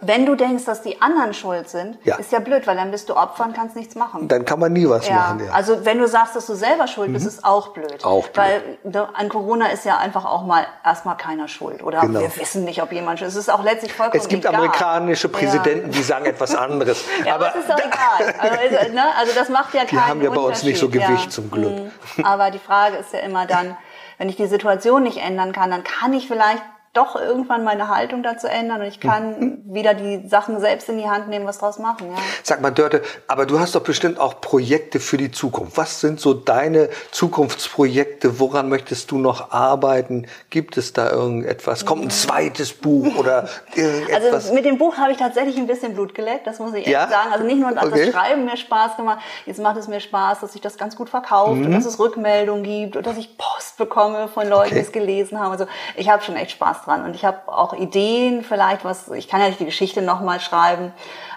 wenn 0.00 0.26
du 0.26 0.34
denkst, 0.34 0.64
dass 0.64 0.82
die 0.82 1.00
anderen 1.00 1.32
schuld 1.34 1.68
sind, 1.68 1.98
ja. 2.04 2.16
ist 2.16 2.32
ja 2.32 2.40
blöd, 2.40 2.66
weil 2.66 2.76
dann 2.76 2.90
bist 2.90 3.08
du 3.08 3.16
Opfer 3.16 3.44
und 3.44 3.54
kannst 3.54 3.76
nichts 3.76 3.94
machen. 3.94 4.28
Dann 4.28 4.44
kann 4.44 4.58
man 4.58 4.72
nie 4.72 4.88
was 4.88 5.08
ja. 5.08 5.14
machen. 5.14 5.46
Ja. 5.46 5.52
Also 5.52 5.84
wenn 5.84 5.98
du 5.98 6.08
sagst, 6.08 6.36
dass 6.36 6.46
du 6.46 6.54
selber 6.54 6.86
schuld 6.88 7.12
bist, 7.12 7.24
mhm. 7.24 7.28
ist 7.28 7.44
auch 7.44 7.68
blöd. 7.68 8.04
Auch 8.04 8.28
blöd. 8.28 8.36
Weil 8.84 9.08
an 9.14 9.28
Corona 9.28 9.68
ist 9.68 9.84
ja 9.84 9.96
einfach 9.98 10.24
auch 10.24 10.44
mal 10.44 10.66
erstmal 10.84 11.16
keiner 11.16 11.48
schuld. 11.48 11.82
Oder 11.82 12.00
genau. 12.00 12.20
wir 12.20 12.36
wissen 12.36 12.64
nicht, 12.64 12.82
ob 12.82 12.92
jemand 12.92 13.18
schuld 13.18 13.28
ist. 13.28 13.36
Es 13.36 13.44
ist 13.44 13.54
auch 13.54 13.62
letztlich 13.62 13.92
vollkommen 13.92 14.20
Es 14.20 14.28
gibt 14.28 14.44
egal. 14.44 14.56
amerikanische 14.56 15.28
Präsidenten, 15.28 15.90
die 15.90 16.02
sagen 16.02 16.26
etwas 16.26 16.54
anderes. 16.54 17.04
ja, 17.24 17.36
aber 17.36 17.46
das 17.46 17.56
ist 17.56 17.70
doch 17.70 17.78
egal. 17.78 18.34
Also, 18.38 18.92
ne? 18.92 19.04
also 19.16 19.32
das 19.34 19.48
macht 19.48 19.74
ja 19.74 19.84
keinen 19.84 19.90
Die 19.90 19.96
haben 19.98 20.22
ja 20.22 20.30
bei 20.30 20.40
uns 20.40 20.62
nicht 20.64 20.78
so 20.78 20.88
Gewicht 20.88 21.32
zum 21.32 21.50
Glück. 21.50 21.72
Mhm. 22.16 22.24
Aber 22.24 22.50
die 22.50 22.58
Frage 22.58 22.96
ist 22.96 23.12
ja 23.12 23.20
immer 23.20 23.46
dann, 23.46 23.76
wenn 24.18 24.28
ich 24.28 24.36
die 24.36 24.46
Situation 24.46 25.02
nicht 25.02 25.18
ändern 25.18 25.52
kann, 25.52 25.70
dann 25.70 25.84
kann 25.84 26.12
ich 26.12 26.28
vielleicht 26.28 26.62
doch 26.94 27.16
irgendwann 27.16 27.64
meine 27.64 27.88
Haltung 27.88 28.22
dazu 28.22 28.46
ändern 28.46 28.80
und 28.80 28.86
ich 28.86 29.00
kann 29.00 29.38
mhm. 29.38 29.74
wieder 29.74 29.94
die 29.94 30.26
Sachen 30.28 30.60
selbst 30.60 30.88
in 30.88 30.98
die 30.98 31.08
Hand 31.08 31.28
nehmen, 31.28 31.46
was 31.46 31.58
draus 31.58 31.78
machen. 31.78 32.10
Ja. 32.10 32.16
Sag 32.42 32.60
mal, 32.62 32.70
Dörte, 32.70 33.02
aber 33.26 33.46
du 33.46 33.60
hast 33.60 33.74
doch 33.74 33.82
bestimmt 33.82 34.18
auch 34.18 34.40
Projekte 34.40 35.00
für 35.00 35.16
die 35.16 35.30
Zukunft. 35.30 35.76
Was 35.76 36.00
sind 36.00 36.20
so 36.20 36.34
deine 36.34 36.88
Zukunftsprojekte? 37.10 38.38
Woran 38.40 38.68
möchtest 38.68 39.10
du 39.10 39.18
noch 39.18 39.50
arbeiten? 39.50 40.26
Gibt 40.50 40.76
es 40.76 40.92
da 40.92 41.10
irgendetwas? 41.10 41.84
Kommt 41.84 42.04
ein 42.04 42.10
zweites 42.10 42.72
Buch 42.72 43.16
oder 43.16 43.48
irgendetwas? 43.74 44.34
Also 44.34 44.54
mit 44.54 44.64
dem 44.64 44.78
Buch 44.78 44.96
habe 44.96 45.12
ich 45.12 45.18
tatsächlich 45.18 45.56
ein 45.56 45.66
bisschen 45.66 45.94
Blut 45.94 46.14
geleckt, 46.14 46.46
das 46.46 46.58
muss 46.58 46.74
ich 46.74 46.86
ja? 46.86 47.08
sagen. 47.08 47.32
Also 47.32 47.44
nicht 47.44 47.58
nur, 47.58 47.72
dass 47.72 47.84
okay. 47.84 48.06
das 48.06 48.14
Schreiben 48.14 48.44
mir 48.44 48.56
Spaß 48.56 48.96
gemacht, 48.96 49.18
jetzt 49.46 49.60
macht 49.60 49.76
es 49.76 49.88
mir 49.88 50.00
Spaß, 50.00 50.40
dass 50.40 50.52
sich 50.52 50.60
das 50.60 50.78
ganz 50.78 50.96
gut 50.96 51.10
verkauft 51.10 51.56
mhm. 51.56 51.66
und 51.66 51.72
dass 51.72 51.84
es 51.86 51.98
Rückmeldungen 51.98 52.62
gibt 52.62 52.96
und 52.96 53.06
dass 53.06 53.16
ich 53.16 53.36
Post 53.36 53.64
Post 53.74 53.76
bekomme 53.76 54.28
von 54.28 54.48
Leuten, 54.48 54.66
Okay. 54.66 54.74
die 54.74 54.80
es 54.80 54.92
gelesen 54.92 55.38
haben. 55.38 55.52
Also 55.52 55.66
ich 55.96 56.08
habe 56.08 56.22
schon 56.22 56.36
echt 56.36 56.52
Spaß 56.52 56.83
dran 56.84 57.04
und 57.04 57.14
ich 57.16 57.24
habe 57.24 57.38
auch 57.46 57.72
Ideen 57.72 58.42
vielleicht, 58.44 58.84
was 58.84 59.08
ich 59.10 59.28
kann 59.28 59.40
ja 59.40 59.48
nicht 59.48 59.60
die 59.60 59.64
Geschichte 59.64 60.02
nochmal 60.02 60.40
schreiben, 60.40 60.92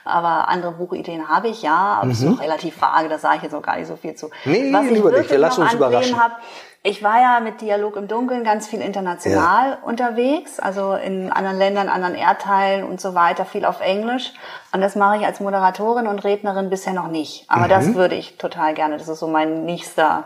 aber 0.06 0.48
andere 0.48 0.72
Buchideen 0.72 1.28
habe 1.30 1.48
ich 1.48 1.62
ja, 1.62 2.00
aber 2.02 2.12
es 2.12 2.20
ist 2.20 2.26
noch 2.30 2.40
relativ 2.42 2.80
vage, 2.82 3.10
da 3.10 3.18
sage 3.18 3.38
ich 3.38 3.44
jetzt 3.44 3.56
auch 3.56 3.62
gar 3.62 3.78
nicht 3.78 3.88
so 3.88 3.96
viel 3.96 4.16
zu. 4.16 4.28
Mhm. 4.46 4.52
Nee, 4.52 4.74
was 4.74 4.90
lieber 4.90 5.12
nicht. 5.12 5.30
Wir 5.30 5.38
lassen 5.38 5.62
uns 5.64 5.74
überraschen. 5.74 6.22
Hab, 6.22 6.40
ich 6.84 7.04
war 7.04 7.20
ja 7.20 7.40
mit 7.42 7.60
Dialog 7.60 7.98
im 7.98 8.08
Dunkeln 8.08 8.44
ganz 8.46 8.68
viel 8.68 8.80
international 8.80 9.78
unterwegs, 9.84 10.60
also 10.60 10.94
in 10.94 11.32
anderen 11.32 11.58
Ländern, 11.58 11.90
anderen 11.90 12.16
Erdteilen 12.16 12.86
und 12.86 13.02
so 13.02 13.14
weiter, 13.14 13.44
viel 13.44 13.66
auf 13.66 13.82
Englisch. 13.82 14.32
Und 14.72 14.80
das 14.82 14.96
mache 14.96 15.18
ich 15.18 15.26
als 15.26 15.40
Moderatorin 15.42 16.08
und 16.08 16.24
Rednerin 16.24 16.70
bisher 16.70 16.94
noch 16.94 17.08
nicht. 17.08 17.44
Aber 17.50 17.66
Mhm. 17.66 17.70
das 17.70 17.94
würde 17.96 18.16
ich 18.16 18.38
total 18.38 18.74
gerne. 18.74 18.98
Das 18.98 19.08
ist 19.10 19.20
so 19.20 19.28
mein 19.28 19.66
nächster, 19.66 20.26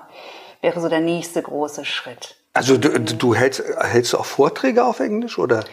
wäre 0.62 0.80
so 0.80 0.90
der 0.90 1.00
nächste 1.00 1.42
große 1.42 1.84
Schritt. 1.86 2.36
Also 2.54 2.78
du, 2.78 3.00
du 3.00 3.36
hältst, 3.36 3.64
hältst 3.80 4.14
du 4.14 4.18
auch 4.18 4.26
Vorträge 4.26 4.84
auf 4.84 5.00
Englisch 5.00 5.38
oder? 5.40 5.64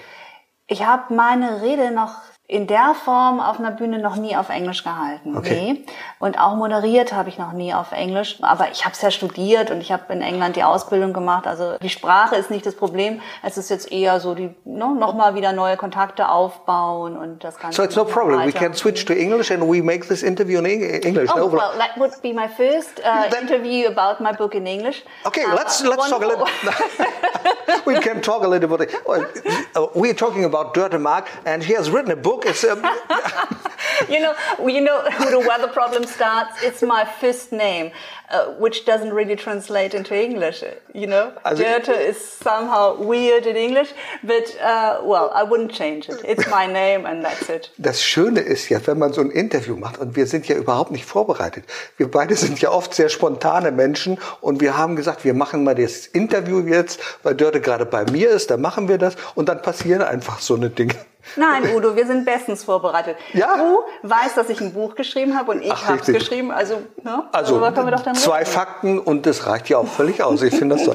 Ich 0.67 0.85
habe 0.85 1.14
meine 1.14 1.62
Rede 1.62 1.91
noch 1.91 2.14
in 2.51 2.67
der 2.67 2.95
Form 3.05 3.41
auf 3.41 3.59
einer 3.59 3.71
Bühne 3.73 3.99
noch 3.99 4.17
nie 4.17 4.35
auf 4.35 4.49
Englisch 4.49 4.83
gehalten. 4.83 5.37
Okay. 5.37 5.75
Nee. 5.75 5.85
Und 6.19 6.41
auch 6.41 6.55
moderiert 6.57 7.13
habe 7.13 7.29
ich 7.29 7.37
noch 7.37 7.53
nie 7.53 7.75
auf 7.75 7.93
Englisch. 7.93 8.39
Aber 8.41 8.71
ich 8.73 8.87
habe 8.87 8.95
es 8.95 9.03
ja 9.03 9.11
studiert 9.11 9.71
und 9.71 9.83
ich 9.83 9.93
habe 9.93 10.11
in 10.15 10.23
England 10.23 10.57
die 10.57 10.65
Ausbildung 10.65 11.13
gemacht. 11.13 11.47
Also 11.47 11.77
die 11.83 11.91
Sprache 11.91 12.37
ist 12.37 12.51
nicht 12.51 12.65
das 12.65 12.75
Problem. 12.75 13.21
Es 13.43 13.59
ist 13.59 13.69
jetzt 13.69 13.93
eher 13.93 14.19
so 14.19 14.35
die 14.35 14.55
ne, 14.65 14.87
nochmal 14.95 15.35
wieder 15.35 15.53
neue 15.53 15.77
Kontakte 15.77 16.31
aufbauen 16.31 17.19
und 17.19 17.45
das 17.45 17.59
Ganze. 17.59 17.77
So 17.77 17.83
it's 17.83 17.97
no 17.97 18.05
problem. 18.07 18.41
We 18.47 18.53
can 18.53 18.73
switch 18.73 19.05
to 19.05 19.13
English 19.13 19.51
and 19.51 19.63
we 19.71 19.83
make 19.83 20.09
this 20.09 20.23
interview 20.23 20.59
in 20.61 20.65
Eng- 20.65 21.03
English. 21.03 21.31
Oh, 21.31 21.37
No, 21.41 21.47
well, 21.53 21.73
that 21.77 21.99
would 21.99 22.13
be 22.23 22.33
my 22.33 22.49
first 22.49 23.03
uh, 23.05 23.29
interview 23.43 23.89
about 23.89 24.23
my 24.23 24.33
book 24.33 24.55
in 24.55 24.67
English. 24.67 25.05
Okay, 25.27 25.45
Uh, 25.45 25.55
let's 25.55 25.85
let's 25.85 26.09
talk 26.09 26.23
a 26.23 26.27
little. 26.27 26.49
we 27.85 27.95
can 28.01 28.23
talk 28.23 28.43
a 28.43 28.49
little 28.49 28.75
bit. 28.79 28.91
Well, 29.07 29.27
we're 29.95 30.15
talking 30.15 30.45
about 30.47 30.73
Dörte 30.75 30.99
Mark, 30.99 31.27
and 31.45 31.63
he 31.63 31.75
has 31.75 31.91
written 31.91 32.11
a 32.13 32.17
book. 32.17 32.38
Um, 32.46 32.83
you 34.09 34.20
know, 34.20 34.35
you 34.66 34.81
know 34.81 34.98
where 35.48 35.59
the 35.61 35.68
problem 35.72 36.05
starts. 36.05 36.62
It's 36.62 36.83
my 36.83 37.05
first 37.20 37.53
name, 37.53 37.90
uh, 38.31 38.46
which 38.59 38.85
doesn't 38.85 39.12
really 39.12 39.37
translate 39.37 39.94
into 39.94 40.14
English. 40.14 40.62
You 40.94 41.07
know, 41.07 41.33
Also- 41.44 41.62
Goethe 41.62 41.88
is 41.88 42.16
somehow 42.18 42.96
weird 42.96 43.46
in 43.46 43.57
English, 43.57 43.92
but 44.22 44.57
uh, 44.62 45.01
well, 45.03 45.31
I 45.35 45.42
wouldn't 45.42 45.72
change 45.72 46.09
it. 46.09 46.20
It's 46.24 46.48
my 46.48 46.66
name, 46.66 47.07
and 47.07 47.24
that's 47.24 47.48
it. 47.48 47.70
das 47.79 48.03
Schöne 48.03 48.40
ist 48.40 48.68
ja, 48.68 48.79
wenn 48.87 48.98
man 48.98 49.12
so 49.12 49.20
ein 49.20 49.31
Interview 49.31 49.77
macht 49.77 49.98
und 49.98 50.16
wir 50.16 50.27
sind 50.27 50.46
ja 50.48 50.57
überhaupt 50.57 50.90
nicht 50.90 51.05
vorbereitet. 51.05 51.64
Wir 51.96 52.11
beide 52.11 52.35
sind 52.37 52.61
ja 52.61 52.70
oft 52.70 52.94
sehr 52.94 53.09
spontane 53.09 53.70
Menschen 53.72 54.18
und 54.40 54.61
wir 54.61 54.77
haben 54.77 54.96
gesagt, 54.96 55.24
wir 55.24 55.35
machen 55.35 55.64
mal 55.64 55.74
das 55.74 56.07
Interview 56.07 56.61
jetzt, 56.66 57.01
weil 57.22 57.35
Dörte 57.35 57.61
gerade 57.61 57.87
bei 57.87 58.05
mir 58.11 58.31
ist, 58.31 58.51
dann 58.51 58.61
machen 58.61 58.88
wir 58.88 58.98
das 58.98 59.16
und 59.35 59.48
dann 59.48 59.62
passieren 59.62 60.03
einfach 60.03 60.40
so 60.40 60.55
eine 60.55 60.70
Dinge. 60.70 60.94
Nein, 61.37 61.75
Udo, 61.75 61.97
wir 61.97 62.07
sind 62.07 62.25
bestens 62.25 62.64
vorbereitet. 62.64 63.17
Ja? 63.33 63.57
Du 63.57 64.09
weißt, 64.09 64.37
dass 64.37 64.49
ich 64.49 64.61
ein 64.61 64.73
Buch 64.73 64.95
geschrieben 64.95 65.37
habe 65.37 65.53
und 65.53 65.62
ich 65.62 65.87
habe 65.87 66.01
es 66.01 66.07
geschrieben. 66.07 66.51
Also, 66.51 66.83
ne? 67.03 67.25
Also 67.33 67.61
zwei 68.14 68.38
reden. 68.38 68.47
Fakten 68.47 68.99
und 68.99 69.27
das 69.27 69.47
reicht 69.47 69.69
ja 69.69 69.79
auch 69.79 69.87
völlig 69.88 70.23
aus. 70.23 70.43
Ich 70.43 70.55
finde 70.55 70.77
das 70.77 70.85
so. 70.85 70.95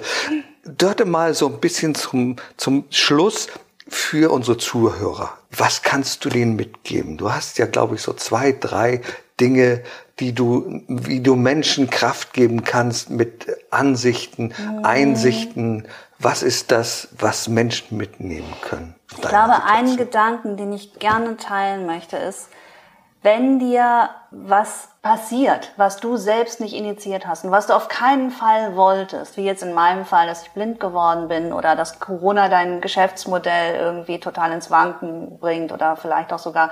Dörte 0.65 1.05
mal 1.05 1.33
so 1.33 1.47
ein 1.47 1.59
bisschen 1.59 1.93
zum, 1.95 2.37
zum 2.57 2.85
Schluss 2.89 3.47
für 3.87 4.31
unsere 4.31 4.57
Zuhörer. 4.57 5.33
Was 5.51 5.81
kannst 5.81 6.23
du 6.25 6.29
denen 6.29 6.55
mitgeben? 6.55 7.17
Du 7.17 7.31
hast 7.31 7.57
ja, 7.57 7.65
glaube 7.65 7.95
ich, 7.95 8.01
so 8.01 8.13
zwei, 8.13 8.55
drei 8.57 9.01
Dinge, 9.39 9.81
die 10.19 10.33
du, 10.33 10.81
wie 10.87 11.19
du 11.19 11.35
Menschen 11.35 11.89
Kraft 11.89 12.33
geben 12.33 12.63
kannst 12.63 13.09
mit 13.09 13.47
Ansichten, 13.71 14.53
Mhm. 14.57 14.85
Einsichten. 14.85 15.87
Was 16.19 16.43
ist 16.43 16.71
das, 16.71 17.09
was 17.17 17.47
Menschen 17.47 17.97
mitnehmen 17.97 18.53
können? 18.61 18.95
Ich 19.11 19.21
glaube, 19.21 19.63
einen 19.65 19.97
Gedanken, 19.97 20.57
den 20.57 20.71
ich 20.73 20.99
gerne 20.99 21.37
teilen 21.37 21.85
möchte, 21.85 22.17
ist, 22.17 22.49
wenn 23.23 23.57
dir 23.57 24.09
was 24.31 24.89
passiert, 25.01 25.71
was 25.77 25.97
du 25.97 26.17
selbst 26.17 26.59
nicht 26.59 26.73
initiiert 26.73 27.25
hast 27.25 27.45
und 27.45 27.51
was 27.51 27.67
du 27.67 27.73
auf 27.73 27.87
keinen 27.87 28.31
Fall 28.31 28.75
wolltest, 28.75 29.37
wie 29.37 29.45
jetzt 29.45 29.63
in 29.63 29.73
meinem 29.73 30.05
Fall, 30.05 30.27
dass 30.27 30.43
ich 30.43 30.51
blind 30.51 30.81
geworden 30.81 31.29
bin 31.29 31.53
oder 31.53 31.77
dass 31.77 32.01
Corona 32.01 32.49
dein 32.49 32.81
Geschäftsmodell 32.81 33.75
irgendwie 33.75 34.19
total 34.19 34.51
ins 34.51 34.69
Wanken 34.69 35.39
bringt 35.39 35.71
oder 35.71 35.95
vielleicht 35.95 36.33
auch 36.33 36.39
sogar 36.39 36.71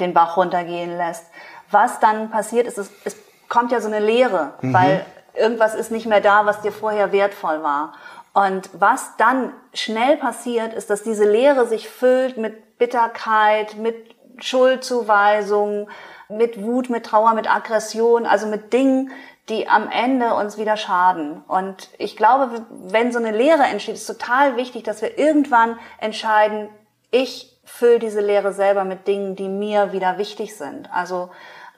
den 0.00 0.12
Bach 0.12 0.36
runtergehen 0.36 0.96
lässt, 0.96 1.24
was 1.70 2.00
dann 2.00 2.30
passiert 2.30 2.66
ist, 2.66 2.78
es, 2.78 2.90
es 3.04 3.16
kommt 3.48 3.70
ja 3.70 3.80
so 3.80 3.86
eine 3.86 4.00
Leere, 4.00 4.54
weil 4.60 5.06
irgendwas 5.34 5.74
ist 5.74 5.90
nicht 5.92 6.06
mehr 6.06 6.20
da, 6.20 6.46
was 6.46 6.62
dir 6.62 6.72
vorher 6.72 7.12
wertvoll 7.12 7.62
war. 7.62 7.92
Und 8.34 8.70
was 8.72 9.16
dann 9.18 9.52
schnell 9.74 10.16
passiert, 10.16 10.72
ist, 10.72 10.88
dass 10.90 11.02
diese 11.02 11.28
Leere 11.28 11.66
sich 11.66 11.88
füllt 11.88 12.36
mit 12.36 12.78
Bitterkeit, 12.78 13.76
mit 13.76 14.14
Schuldzuweisung, 14.38 15.88
mit 16.28 16.62
Wut, 16.62 16.88
mit 16.88 17.04
Trauer, 17.04 17.34
mit 17.34 17.50
Aggression, 17.50 18.26
also 18.26 18.46
mit 18.46 18.72
Dingen, 18.72 19.10
die 19.48 19.68
am 19.68 19.88
Ende 19.90 20.34
uns 20.34 20.56
wieder 20.56 20.76
schaden. 20.76 21.42
Und 21.46 21.90
ich 21.98 22.16
glaube, 22.16 22.64
wenn 22.70 23.12
so 23.12 23.18
eine 23.18 23.32
Leere 23.32 23.64
entsteht, 23.64 23.96
ist 23.96 24.06
total 24.06 24.56
wichtig, 24.56 24.84
dass 24.84 25.02
wir 25.02 25.18
irgendwann 25.18 25.78
entscheiden, 25.98 26.68
ich 27.10 27.52
fülle 27.64 27.98
diese 27.98 28.20
Leere 28.20 28.52
selber 28.52 28.84
mit 28.84 29.06
Dingen, 29.06 29.36
die 29.36 29.48
mir 29.48 29.92
wieder 29.92 30.18
wichtig 30.18 30.56
sind. 30.56 30.92
Also 30.92 31.30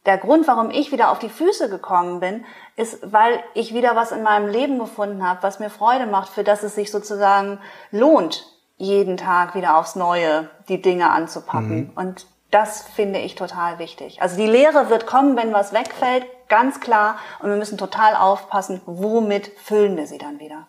der 0.07 0.19
Grund, 0.19 0.47
warum 0.47 0.71
ich 0.71 0.93
wieder 0.93 1.11
auf 1.11 1.19
die 1.19 1.29
Füße 1.29 1.71
gekommen 1.71 2.21
bin, 2.21 2.45
ist, 2.77 3.01
weil 3.11 3.43
ich 3.55 3.73
wieder 3.73 3.97
was 3.97 4.13
in 4.13 4.23
meinem 4.23 4.49
Leben 4.49 4.79
gefunden 4.79 5.27
habe, 5.27 5.43
was 5.43 5.61
mir 5.61 5.71
Freude 5.71 6.07
macht, 6.07 6.29
für 6.29 6.45
das 6.45 6.63
es 6.63 6.75
sich 6.75 6.91
sozusagen 6.91 7.59
lohnt, 7.91 8.47
jeden 8.77 9.17
Tag 9.17 9.55
wieder 9.55 9.77
aufs 9.77 9.97
Neue 9.97 10.51
die 10.69 10.83
Dinge 10.83 11.11
anzupacken. 11.11 11.93
Und 11.95 12.27
das 12.51 12.83
finde 12.83 13.19
ich 13.19 13.35
total 13.35 13.79
wichtig. 13.79 14.21
Also 14.21 14.37
die 14.37 14.47
Lehre 14.47 14.91
wird 14.91 15.07
kommen, 15.07 15.37
wenn 15.37 15.53
was 15.53 15.73
wegfällt, 15.73 16.27
ganz 16.49 16.81
klar. 16.81 17.17
Und 17.41 17.49
wir 17.49 17.57
müssen 17.57 17.79
total 17.79 18.15
aufpassen, 18.15 18.81
womit 18.87 19.49
füllen 19.59 19.97
wir 19.97 20.07
sie 20.07 20.19
dann 20.19 20.39
wieder. 20.39 20.67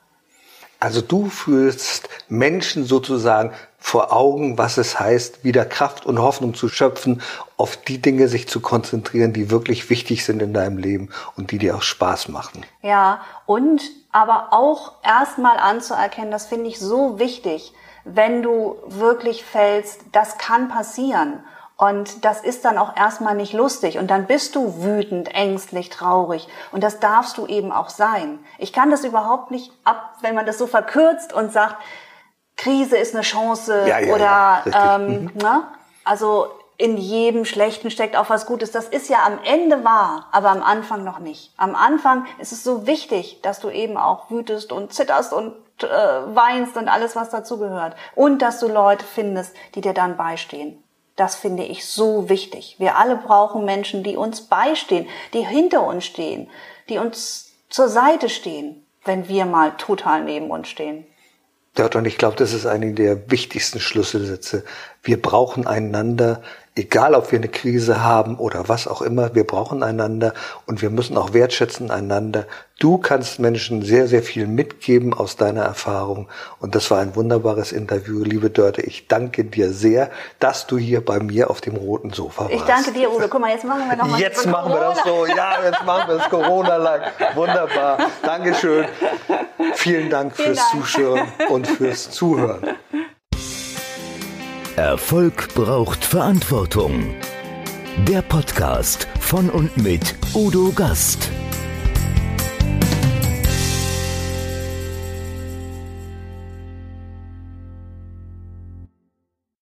Also 0.79 1.01
du 1.01 1.29
fühlst 1.29 2.09
Menschen 2.27 2.85
sozusagen 2.85 3.53
vor 3.77 4.11
Augen, 4.11 4.57
was 4.57 4.77
es 4.77 4.99
heißt, 4.99 5.43
wieder 5.43 5.63
Kraft 5.63 6.05
und 6.07 6.19
Hoffnung 6.19 6.55
zu 6.55 6.69
schöpfen, 6.69 7.21
auf 7.55 7.77
die 7.77 8.01
Dinge 8.01 8.27
sich 8.27 8.47
zu 8.47 8.59
konzentrieren, 8.59 9.31
die 9.31 9.51
wirklich 9.51 9.89
wichtig 9.89 10.25
sind 10.25 10.41
in 10.41 10.53
deinem 10.53 10.77
Leben 10.77 11.09
und 11.37 11.51
die 11.51 11.59
dir 11.59 11.75
auch 11.75 11.83
Spaß 11.83 12.29
machen. 12.29 12.65
Ja, 12.81 13.21
und 13.45 13.83
aber 14.11 14.47
auch 14.51 14.93
erstmal 15.03 15.57
anzuerkennen, 15.57 16.31
das 16.31 16.47
finde 16.47 16.67
ich 16.67 16.79
so 16.79 17.19
wichtig, 17.19 17.73
wenn 18.05 18.41
du 18.41 18.77
wirklich 18.87 19.43
fällst, 19.43 20.01
das 20.11 20.37
kann 20.37 20.67
passieren. 20.67 21.43
Und 21.77 22.23
das 22.23 22.41
ist 22.41 22.63
dann 22.63 22.77
auch 22.77 22.95
erstmal 22.95 23.35
nicht 23.35 23.51
lustig. 23.51 23.97
Und 23.97 24.07
dann 24.07 24.27
bist 24.27 24.55
du 24.55 24.81
wütend, 24.83 25.33
ängstlich, 25.35 25.89
traurig. 25.89 26.47
Und 26.71 26.83
das 26.83 26.99
darfst 26.99 27.37
du 27.37 27.47
eben 27.47 27.71
auch 27.71 27.89
sein. 27.89 28.39
Ich 28.57 28.71
kann 28.71 28.91
das 28.91 29.03
überhaupt 29.03 29.51
nicht 29.51 29.73
ab, 29.83 30.15
wenn 30.21 30.35
man 30.35 30.45
das 30.45 30.57
so 30.57 30.67
verkürzt 30.67 31.33
und 31.33 31.51
sagt, 31.51 31.75
Krise 32.55 32.97
ist 32.97 33.13
eine 33.13 33.23
Chance 33.23 33.85
Ja, 33.87 33.99
ja, 33.99 34.13
oder 34.13 34.61
ja, 34.65 34.95
ähm, 34.95 35.31
ne? 35.35 35.63
also 36.05 36.47
in 36.77 36.97
jedem 36.97 37.45
Schlechten 37.45 37.91
steckt 37.91 38.15
auch 38.15 38.29
was 38.29 38.45
Gutes. 38.45 38.71
Das 38.71 38.87
ist 38.87 39.09
ja 39.09 39.25
am 39.25 39.39
Ende 39.43 39.83
wahr, 39.83 40.27
aber 40.31 40.49
am 40.49 40.63
Anfang 40.63 41.03
noch 41.03 41.19
nicht. 41.19 41.53
Am 41.57 41.75
Anfang 41.75 42.25
ist 42.39 42.51
es 42.51 42.63
so 42.63 42.87
wichtig, 42.87 43.41
dass 43.41 43.59
du 43.59 43.69
eben 43.69 43.97
auch 43.97 44.29
wütest 44.29 44.71
und 44.71 44.93
zitterst 44.93 45.33
und 45.33 45.53
äh, 45.83 45.87
weinst 45.87 46.77
und 46.77 46.87
alles, 46.87 47.15
was 47.15 47.29
dazugehört. 47.29 47.95
Und 48.13 48.41
dass 48.41 48.59
du 48.59 48.67
Leute 48.67 49.05
findest, 49.05 49.53
die 49.75 49.81
dir 49.81 49.93
dann 49.93 50.17
beistehen. 50.17 50.81
Das 51.15 51.35
finde 51.35 51.63
ich 51.63 51.85
so 51.85 52.29
wichtig. 52.29 52.75
Wir 52.77 52.97
alle 52.97 53.15
brauchen 53.15 53.63
Menschen, 53.63 54.03
die 54.03 54.17
uns 54.17 54.41
beistehen, 54.41 55.07
die 55.33 55.45
hinter 55.45 55.85
uns 55.85 56.05
stehen, 56.05 56.49
die 56.89 56.97
uns 56.97 57.51
zur 57.69 57.87
Seite 57.87 58.29
stehen, 58.29 58.85
wenn 59.05 59.27
wir 59.27 59.45
mal 59.45 59.77
total 59.77 60.23
neben 60.23 60.51
uns 60.51 60.67
stehen. 60.67 61.05
Dort 61.75 61.95
und 61.95 62.05
ich 62.05 62.17
glaube, 62.17 62.37
das 62.37 62.53
ist 62.53 62.65
eine 62.65 62.93
der 62.93 63.29
wichtigsten 63.29 63.79
Schlüsselsätze. 63.79 64.63
Wir 65.03 65.21
brauchen 65.21 65.67
einander, 65.67 66.41
egal 66.75 67.15
ob 67.15 67.31
wir 67.31 67.39
eine 67.39 67.47
Krise 67.47 68.03
haben 68.03 68.37
oder 68.37 68.67
was 68.67 68.87
auch 68.87 69.01
immer. 69.01 69.33
Wir 69.33 69.45
brauchen 69.45 69.81
einander 69.81 70.33
und 70.65 70.81
wir 70.81 70.89
müssen 70.89 71.17
auch 71.17 71.33
wertschätzen 71.33 71.89
einander. 71.89 72.45
Du 72.77 72.97
kannst 72.97 73.39
Menschen 73.39 73.81
sehr, 73.83 74.07
sehr 74.07 74.21
viel 74.21 74.47
mitgeben 74.47 75.13
aus 75.13 75.37
deiner 75.37 75.63
Erfahrung. 75.63 76.27
Und 76.59 76.75
das 76.75 76.91
war 76.91 76.99
ein 76.99 77.15
wunderbares 77.15 77.71
Interview, 77.71 78.21
liebe 78.23 78.49
Dörte. 78.49 78.81
Ich 78.81 79.07
danke 79.07 79.45
dir 79.45 79.71
sehr, 79.71 80.11
dass 80.39 80.67
du 80.67 80.77
hier 80.77 81.03
bei 81.03 81.21
mir 81.21 81.49
auf 81.49 81.61
dem 81.61 81.77
roten 81.77 82.11
Sofa 82.11 82.43
warst. 82.43 82.53
Ich 82.53 82.61
danke 82.63 82.91
dir, 82.91 83.09
Udo. 83.09 83.27
Guck 83.29 83.39
mal, 83.39 83.51
jetzt 83.51 83.63
machen 83.63 83.87
wir 83.89 83.95
noch 83.95 84.07
mal 84.07 84.19
Jetzt 84.19 84.45
machen 84.45 84.73
wir 84.73 84.79
das 84.81 85.01
Corona. 85.01 85.27
so. 85.27 85.35
Ja, 85.37 85.63
jetzt 85.63 85.85
machen 85.85 86.09
wir 86.09 86.15
es 86.21 86.29
Corona 86.29 86.75
lang. 86.75 87.01
Wunderbar. 87.35 87.97
Dankeschön. 88.21 88.85
Vielen 89.75 90.09
Dank 90.09 90.35
Vielen 90.35 90.47
fürs 90.49 90.71
Dank. 90.71 90.71
Zuschauen 90.71 91.21
und 91.49 91.67
fürs 91.67 92.11
Zuhören. 92.11 92.75
Erfolg 94.77 95.53
braucht 95.53 96.03
Verantwortung. 96.03 97.15
Der 98.09 98.21
Podcast 98.21 99.07
von 99.21 99.49
und 99.49 99.77
mit 99.77 100.15
Udo 100.33 100.73
Gast. 100.75 101.29